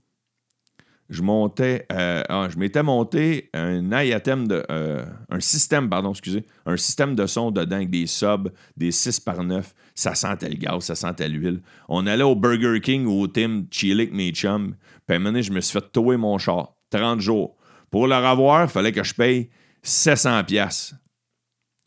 je 1.09 1.21
montais, 1.21 1.85
euh, 1.91 2.23
ah, 2.29 2.47
je 2.49 2.57
m'étais 2.57 2.81
monté 2.81 3.49
un 3.53 3.91
IATM 3.91 4.47
de, 4.47 4.65
euh, 4.71 5.05
un 5.29 5.39
système, 5.39 5.87
pardon, 5.87 6.11
excusez, 6.11 6.45
un 6.65 6.77
système 6.77 7.15
de 7.15 7.27
son 7.27 7.51
dedans 7.51 7.75
avec 7.75 7.91
des 7.91 8.07
subs, 8.07 8.51
des 8.75 8.91
6 8.91 9.19
par 9.19 9.43
9. 9.43 9.73
Ça 9.93 10.15
sentait 10.15 10.49
le 10.49 10.55
gaz, 10.55 10.85
ça 10.85 10.95
sentait 10.95 11.29
l'huile. 11.29 11.61
On 11.89 12.07
allait 12.07 12.23
au 12.23 12.35
Burger 12.35 12.81
King 12.81 13.05
ou 13.05 13.21
au 13.21 13.27
Tim 13.27 13.65
Chilik, 13.69 14.11
mes 14.11 14.31
chums. 14.31 14.75
Puis 15.05 15.15
à 15.15 15.19
un 15.19 15.19
moment 15.19 15.41
je 15.41 15.51
me 15.51 15.61
suis 15.61 15.79
fait 15.79 15.91
tower 15.91 16.17
mon 16.17 16.37
char. 16.37 16.75
30 16.89 17.19
jours. 17.19 17.55
Pour 17.91 18.07
le 18.07 18.15
revoir, 18.15 18.63
il 18.63 18.69
fallait 18.69 18.91
que 18.91 19.03
je 19.03 19.13
paye 19.13 19.49
700 19.83 20.43
pièces. 20.45 20.95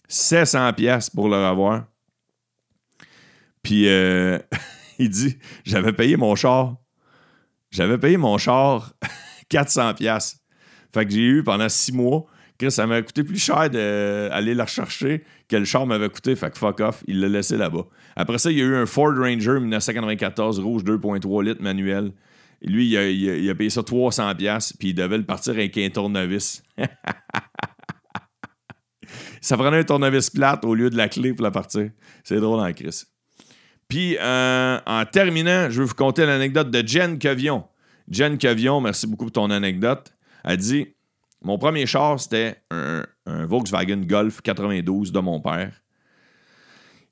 700 0.06 0.72
pièces 0.74 1.10
pour 1.10 1.28
le 1.28 1.36
revoir. 1.36 1.86
Puis 3.62 3.88
euh, 3.88 4.38
il 4.98 5.10
dit, 5.10 5.38
j'avais 5.64 5.92
payé 5.92 6.16
mon 6.16 6.36
char 6.36 6.76
j'avais 7.70 7.98
payé 7.98 8.16
mon 8.16 8.38
char 8.38 8.92
400 9.48 9.94
pièces. 9.94 10.38
Fait 10.92 11.04
que 11.04 11.12
j'ai 11.12 11.24
eu 11.24 11.42
pendant 11.42 11.68
six 11.68 11.92
mois. 11.92 12.26
que 12.58 12.70
ça 12.70 12.86
m'a 12.86 13.00
coûté 13.02 13.22
plus 13.22 13.38
cher 13.38 13.70
d'aller 13.70 14.54
la 14.54 14.64
rechercher 14.64 15.24
que 15.48 15.56
le 15.56 15.64
char 15.64 15.86
m'avait 15.86 16.08
coûté. 16.08 16.34
Fait 16.34 16.50
que 16.50 16.58
fuck 16.58 16.80
off, 16.80 17.04
il 17.06 17.20
l'a 17.20 17.28
laissé 17.28 17.56
là-bas. 17.56 17.86
Après 18.16 18.38
ça, 18.38 18.50
il 18.50 18.58
y 18.58 18.62
a 18.62 18.64
eu 18.64 18.74
un 18.74 18.86
Ford 18.86 19.14
Ranger 19.16 19.60
1994 19.60 20.58
rouge 20.58 20.82
2.3 20.82 21.44
litres 21.44 21.62
manuel. 21.62 22.12
Lui, 22.60 22.88
il 22.88 23.50
a, 23.50 23.54
payé 23.54 23.70
ça 23.70 23.84
300 23.84 24.34
pièces 24.34 24.72
puis 24.72 24.88
il 24.88 24.94
devait 24.94 25.18
le 25.18 25.24
partir 25.24 25.52
avec 25.52 25.78
un 25.78 25.88
tournevis. 25.90 26.64
ça 29.40 29.56
prenait 29.56 29.78
un 29.78 29.84
tournevis 29.84 30.30
plate 30.30 30.64
au 30.64 30.74
lieu 30.74 30.90
de 30.90 30.96
la 30.96 31.08
clé 31.08 31.32
pour 31.32 31.44
la 31.44 31.52
partir. 31.52 31.90
C'est 32.24 32.40
drôle 32.40 32.58
en 32.58 32.72
crise. 32.72 33.06
Puis, 33.88 34.18
euh, 34.20 34.78
en 34.86 35.04
terminant, 35.06 35.70
je 35.70 35.80
vais 35.80 35.88
vous 35.88 35.94
conter 35.94 36.26
l'anecdote 36.26 36.70
de 36.70 36.86
Jen 36.86 37.18
Kevion. 37.18 37.64
Jen 38.10 38.36
Kevion, 38.36 38.82
merci 38.82 39.06
beaucoup 39.06 39.24
pour 39.24 39.32
ton 39.32 39.50
anecdote. 39.50 40.12
Elle 40.44 40.58
dit 40.58 40.88
Mon 41.42 41.56
premier 41.56 41.86
char, 41.86 42.20
c'était 42.20 42.56
un, 42.70 43.04
Volkswagen 43.26 44.02
Golf 44.06 44.42
92 44.42 45.10
de 45.10 45.20
mon 45.20 45.40
père. 45.40 45.72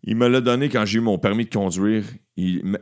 Il 0.04 0.16
me 0.16 0.28
l'a 0.28 0.40
donné 0.40 0.68
quand 0.68 0.84
j'ai 0.84 0.98
eu 0.98 1.00
mon 1.00 1.18
permis 1.18 1.46
de 1.46 1.50
conduire, 1.50 2.04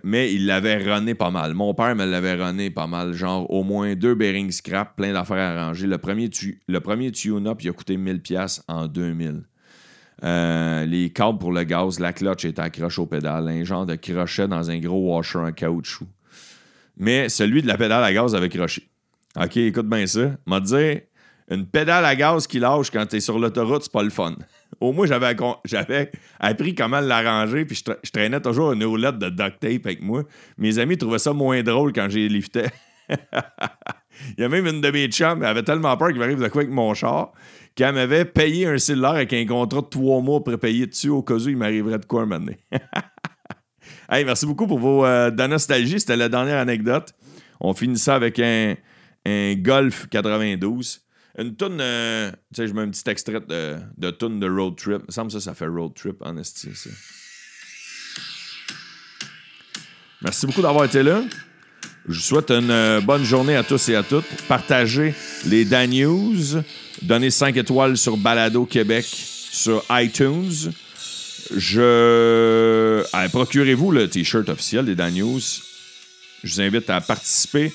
mais 0.03 0.33
il 0.35 0.47
l'avait 0.47 0.77
runné 0.77 1.15
pas 1.15 1.31
mal. 1.31 1.55
Mon 1.55 1.73
père 1.73 1.95
me 1.95 2.05
l'avait 2.05 2.35
runné 2.35 2.71
pas 2.71 2.87
mal, 2.87 3.13
genre 3.13 3.51
au 3.51 3.63
moins 3.63 3.95
deux 3.95 4.15
bearings 4.15 4.51
scrap, 4.51 4.97
plein 4.97 5.13
d'affaires 5.13 5.39
à 5.39 5.63
arranger. 5.63 5.87
Le 5.87 5.99
premier, 5.99 6.29
le 6.69 6.81
premier 6.81 7.13
tune-up, 7.13 7.63
il 7.63 7.71
a 7.71 7.73
coûté 7.73 7.97
1000$ 7.97 8.63
en 8.69 8.89
2000. 8.89 9.45
Euh, 10.23 10.85
les 10.87 11.11
câbles 11.11 11.39
pour 11.39 11.53
le 11.53 11.65
gaz, 11.65 11.99
la 11.99 12.13
clutch 12.13 12.45
est 12.45 12.59
accrochée 12.59 13.01
au 13.01 13.07
pédale, 13.07 13.49
un 13.49 13.65
genre 13.65 13.85
de 13.85 13.97
crochet 13.97 14.47
dans 14.47 14.71
un 14.71 14.79
gros 14.79 15.15
washer 15.15 15.39
en 15.39 15.53
caoutchouc. 15.53 16.07
Mais 16.97 17.29
celui 17.29 17.63
de 17.63 17.67
la 17.67 17.77
pédale 17.77 18.05
à 18.05 18.13
gaz 18.13 18.35
avait 18.35 18.49
croché. 18.49 18.89
OK, 19.37 19.57
écoute 19.57 19.89
bien 19.89 20.07
ça. 20.07 20.31
M'a 20.47 20.61
dit 20.61 21.01
une 21.51 21.67
pédale 21.67 22.05
à 22.05 22.17
gaz 22.17 22.47
qui 22.47 22.59
lâche 22.59 22.91
quand 22.91 23.05
tu 23.07 23.17
es 23.17 23.21
sur 23.21 23.39
l'autoroute, 23.39 23.83
c'est 23.83 23.93
pas 23.93 24.03
le 24.03 24.11
fun. 24.11 24.35
Au 24.81 24.93
moins, 24.93 25.07
j'avais, 25.07 25.37
j'avais 25.65 26.11
appris 26.41 26.75
comment 26.75 27.01
l'arranger, 27.01 27.65
puis 27.65 27.77
je, 27.77 28.11
traînais 28.11 28.41
toujours 28.41 28.73
une 28.73 28.85
roulette 28.85 29.19
de 29.19 29.29
duct 29.29 29.61
tape 29.61 29.87
avec 29.87 30.03
moi. 30.03 30.23
Mes 30.57 30.79
amis 30.79 30.97
trouvaient 30.97 31.19
ça 31.19 31.33
moins 31.33 31.63
drôle 31.63 31.93
quand 31.93 32.09
j'ai 32.09 32.29
lifté. 32.29 32.65
Il 34.39 34.43
y 34.43 34.45
a 34.45 34.49
même 34.49 34.67
une 34.67 34.81
de 34.81 34.91
mes 34.91 35.09
chums, 35.09 35.43
elle 35.43 35.49
avait 35.49 35.63
tellement 35.63 35.97
peur 35.97 36.09
qu'il 36.09 36.19
m'arrive 36.19 36.41
de 36.41 36.49
quoi 36.49 36.63
avec 36.63 36.73
mon 36.73 36.95
char, 36.95 37.33
qu'elle 37.75 37.95
m'avait 37.95 38.25
payé 38.25 38.67
un 38.67 38.79
cellulaire 38.79 39.11
avec 39.11 39.33
un 39.33 39.47
contrat 39.47 39.81
de 39.81 39.87
trois 39.87 40.21
mois 40.21 40.43
prépayé 40.43 40.87
dessus 40.87 41.09
au 41.09 41.23
cas 41.23 41.35
où 41.35 41.49
il 41.49 41.57
m'arriverait 41.57 41.99
de 41.99 42.05
quoi 42.05 42.23
un 42.23 42.27
moment 42.27 42.53
hey, 44.11 44.25
merci 44.25 44.47
beaucoup 44.47 44.67
pour 44.67 44.79
vos 44.79 45.05
euh, 45.05 45.31
de 45.31 45.47
nostalgie. 45.47 45.99
C'était 45.99 46.17
la 46.17 46.29
dernière 46.29 46.59
anecdote. 46.59 47.13
On 47.61 47.75
finit 47.75 47.99
ça 47.99 48.15
avec 48.15 48.39
un, 48.39 48.77
un 49.27 49.55
Golf 49.55 50.07
92. 50.09 51.01
Une 51.37 51.57
toune, 51.57 51.79
euh, 51.81 52.31
tu 52.31 52.63
sais, 52.63 52.69
je 52.69 52.75
mets 52.75 52.83
un 52.83 52.91
petit 52.91 53.11
extrait 53.11 53.41
de, 53.41 53.77
de 53.97 54.11
toune 54.11 54.39
de 54.39 54.49
road 54.49 54.77
trip. 54.77 55.01
Il 55.01 55.07
me 55.07 55.13
semble 55.13 55.29
que 55.29 55.33
ça, 55.33 55.41
ça 55.41 55.55
fait 55.55 55.67
road 55.67 55.93
trip 55.95 56.23
en 56.23 56.35
Merci 60.23 60.47
beaucoup 60.47 60.63
d'avoir 60.63 60.85
été 60.85 61.03
là. 61.03 61.23
Je 62.07 62.13
vous 62.13 62.21
souhaite 62.21 62.51
une 62.51 62.71
euh, 62.71 63.01
bonne 63.01 63.25
journée 63.25 63.57
à 63.57 63.63
tous 63.63 63.89
et 63.89 63.95
à 63.95 64.03
toutes. 64.03 64.27
Partagez 64.47 65.15
les 65.47 65.65
Dan 65.65 65.89
News. 65.91 66.63
Donnez 67.01 67.31
5 67.31 67.57
étoiles 67.57 67.97
sur 67.97 68.19
Balado 68.19 68.67
Québec 68.67 69.07
sur 69.07 69.83
iTunes. 69.91 70.73
Je. 71.57 73.03
Procurez-vous 73.29 73.91
le 73.91 74.11
T-shirt 74.11 74.47
officiel 74.51 74.85
des 74.85 74.95
Dan 74.95 75.15
News. 75.15 75.41
Je 76.43 76.53
vous 76.53 76.61
invite 76.61 76.91
à 76.91 77.01
participer 77.01 77.73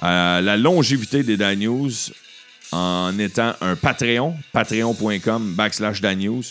à 0.00 0.40
la 0.40 0.56
longévité 0.56 1.22
des 1.22 1.36
Dan 1.36 1.58
News. 1.58 1.92
en 2.72 3.18
étant 3.18 3.54
un 3.60 3.76
Patreon, 3.76 4.34
patreon.com 4.52 5.54
backslash 5.54 6.00
News. 6.02 6.44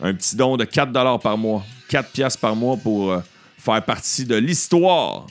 Un 0.00 0.14
petit 0.14 0.36
don 0.36 0.56
de 0.56 0.64
4 0.64 0.92
par 1.18 1.36
mois, 1.36 1.64
4 1.88 2.10
piastres 2.10 2.40
par 2.40 2.54
mois 2.54 2.76
pour 2.76 3.10
euh, 3.10 3.18
faire 3.58 3.84
partie 3.84 4.24
de 4.24 4.36
l'histoire, 4.36 5.26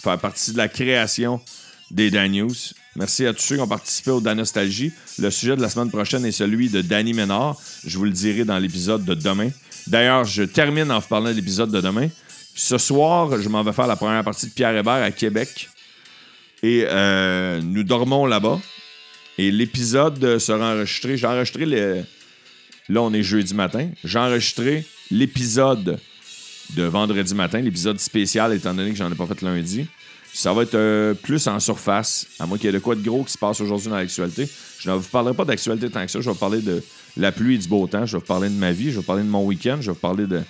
faire 0.00 0.18
partie 0.18 0.52
de 0.52 0.56
la 0.56 0.68
création 0.68 1.40
des 1.90 2.10
Dan 2.10 2.32
News. 2.32 2.54
Merci 2.96 3.26
à 3.26 3.32
tous 3.32 3.42
ceux 3.42 3.56
qui 3.56 3.62
ont 3.62 3.68
participé 3.68 4.10
au 4.10 4.20
Danostalgie. 4.20 4.92
Le 5.18 5.30
sujet 5.30 5.56
de 5.56 5.62
la 5.62 5.68
semaine 5.68 5.90
prochaine 5.90 6.24
est 6.24 6.32
celui 6.32 6.68
de 6.68 6.82
Danny 6.82 7.12
Ménard. 7.12 7.56
Je 7.86 7.98
vous 7.98 8.04
le 8.04 8.10
dirai 8.10 8.44
dans 8.44 8.58
l'épisode 8.58 9.04
de 9.04 9.14
demain. 9.14 9.50
D'ailleurs, 9.86 10.24
je 10.24 10.42
termine 10.42 10.90
en 10.90 10.98
vous 10.98 11.08
parlant 11.08 11.30
de 11.30 11.34
l'épisode 11.34 11.70
de 11.70 11.80
demain. 11.80 12.08
Ce 12.54 12.78
soir, 12.78 13.40
je 13.40 13.48
m'en 13.48 13.62
vais 13.62 13.72
faire 13.72 13.86
la 13.86 13.96
première 13.96 14.24
partie 14.24 14.46
de 14.46 14.52
Pierre 14.52 14.76
Hébert 14.76 15.02
à 15.02 15.10
Québec. 15.10 15.68
Et 16.62 16.84
euh, 16.86 17.60
nous 17.62 17.84
dormons 17.84 18.26
là-bas. 18.26 18.60
Et 19.38 19.50
l'épisode 19.50 20.38
sera 20.38 20.74
enregistré. 20.74 21.16
J'ai 21.16 21.26
enregistré 21.26 21.64
le. 21.64 22.04
Là, 22.88 23.02
on 23.02 23.12
est 23.12 23.22
jeudi 23.22 23.54
matin. 23.54 23.88
J'ai 24.04 24.18
enregistré 24.18 24.84
l'épisode 25.10 25.98
de 26.74 26.84
vendredi 26.84 27.34
matin, 27.34 27.60
l'épisode 27.60 27.98
spécial, 27.98 28.52
étant 28.52 28.74
donné 28.74 28.90
que 28.90 28.96
j'en 28.96 29.10
ai 29.10 29.14
pas 29.14 29.26
fait 29.26 29.42
lundi. 29.42 29.86
Ça 30.32 30.52
va 30.52 30.62
être 30.62 30.74
euh, 30.74 31.14
plus 31.14 31.48
en 31.48 31.58
surface, 31.58 32.26
à 32.38 32.46
moins 32.46 32.56
qu'il 32.56 32.66
y 32.66 32.68
ait 32.68 32.72
de 32.72 32.78
quoi 32.78 32.94
de 32.94 33.02
gros 33.02 33.24
qui 33.24 33.32
se 33.32 33.38
passe 33.38 33.60
aujourd'hui 33.60 33.88
dans 33.88 33.96
l'actualité. 33.96 34.48
Je 34.78 34.90
ne 34.90 34.94
vous 34.94 35.08
parlerai 35.08 35.34
pas 35.34 35.44
d'actualité 35.44 35.90
tant 35.90 36.04
que 36.04 36.10
ça. 36.10 36.20
Je 36.20 36.26
vais 36.26 36.32
vous 36.32 36.38
parler 36.38 36.60
de 36.60 36.82
la 37.16 37.32
pluie 37.32 37.56
et 37.56 37.58
du 37.58 37.68
beau 37.68 37.86
temps. 37.86 38.06
Je 38.06 38.16
vais 38.16 38.20
vous 38.20 38.26
parler 38.26 38.48
de 38.48 38.54
ma 38.54 38.70
vie. 38.70 38.84
Je 38.84 38.90
vais 38.90 38.96
vous 38.96 39.02
parler 39.02 39.24
de 39.24 39.28
mon 39.28 39.44
week-end. 39.44 39.78
Je 39.80 39.86
vais 39.86 39.92
vous 39.92 39.98
parler 39.98 40.26
de, 40.26 40.42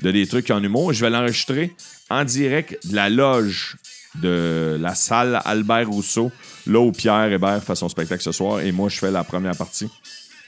de 0.00 0.10
des 0.10 0.26
trucs 0.26 0.50
en 0.50 0.62
humour. 0.62 0.92
Je 0.92 1.04
vais 1.04 1.10
l'enregistrer 1.10 1.72
en 2.10 2.24
direct 2.24 2.84
de 2.88 2.96
la 2.96 3.08
loge 3.08 3.76
de 4.16 4.76
la 4.80 4.94
salle 4.94 5.40
Albert 5.44 5.88
Rousseau, 5.88 6.32
là 6.66 6.80
où 6.80 6.92
Pierre 6.92 7.32
Hébert 7.32 7.62
fait 7.62 7.74
son 7.74 7.88
spectacle 7.88 8.22
ce 8.22 8.32
soir, 8.32 8.60
et 8.60 8.72
moi, 8.72 8.88
je 8.88 8.98
fais 8.98 9.10
la 9.10 9.24
première 9.24 9.56
partie. 9.56 9.88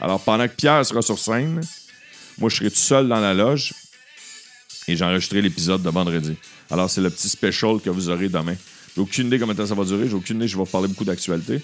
Alors, 0.00 0.20
pendant 0.20 0.48
que 0.48 0.54
Pierre 0.54 0.84
sera 0.84 1.02
sur 1.02 1.18
scène, 1.18 1.60
moi, 2.38 2.48
je 2.48 2.56
serai 2.56 2.70
tout 2.70 2.76
seul 2.76 3.08
dans 3.08 3.20
la 3.20 3.34
loge, 3.34 3.74
et 4.90 4.96
j'enregistrerai 4.96 5.42
l'épisode 5.42 5.82
de 5.82 5.90
vendredi. 5.90 6.34
Alors, 6.70 6.90
c'est 6.90 7.00
le 7.00 7.10
petit 7.10 7.28
special 7.28 7.80
que 7.80 7.90
vous 7.90 8.08
aurez 8.08 8.28
demain. 8.28 8.56
J'ai 8.94 9.00
aucune 9.00 9.28
idée 9.28 9.38
combien 9.38 9.54
de 9.54 9.58
temps 9.60 9.66
ça 9.66 9.74
va 9.74 9.84
durer, 9.84 10.08
j'ai 10.08 10.14
aucune 10.14 10.36
idée, 10.36 10.48
je 10.48 10.56
vais 10.56 10.64
vous 10.64 10.70
parler 10.70 10.88
beaucoup 10.88 11.04
d'actualité, 11.04 11.62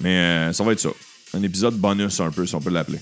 mais 0.00 0.16
euh, 0.16 0.52
ça 0.52 0.64
va 0.64 0.72
être 0.72 0.80
ça. 0.80 0.88
Un 1.34 1.42
épisode 1.42 1.74
bonus 1.74 2.20
un 2.20 2.30
peu, 2.30 2.46
si 2.46 2.54
on 2.54 2.60
peut 2.60 2.70
l'appeler. 2.70 2.98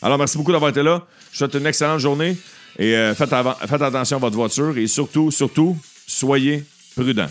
Alors, 0.00 0.18
merci 0.18 0.36
beaucoup 0.36 0.52
d'avoir 0.52 0.70
été 0.70 0.82
là. 0.82 1.06
Je 1.30 1.32
vous 1.32 1.38
souhaite 1.38 1.54
une 1.54 1.66
excellente 1.66 2.00
journée. 2.00 2.36
Et 2.78 2.96
euh, 2.96 3.14
faites, 3.14 3.30
faites 3.68 3.82
attention 3.82 4.16
à 4.16 4.20
votre 4.20 4.36
voiture 4.36 4.76
et 4.78 4.86
surtout, 4.86 5.30
surtout, 5.30 5.76
soyez 6.06 6.64
prudents. 6.96 7.30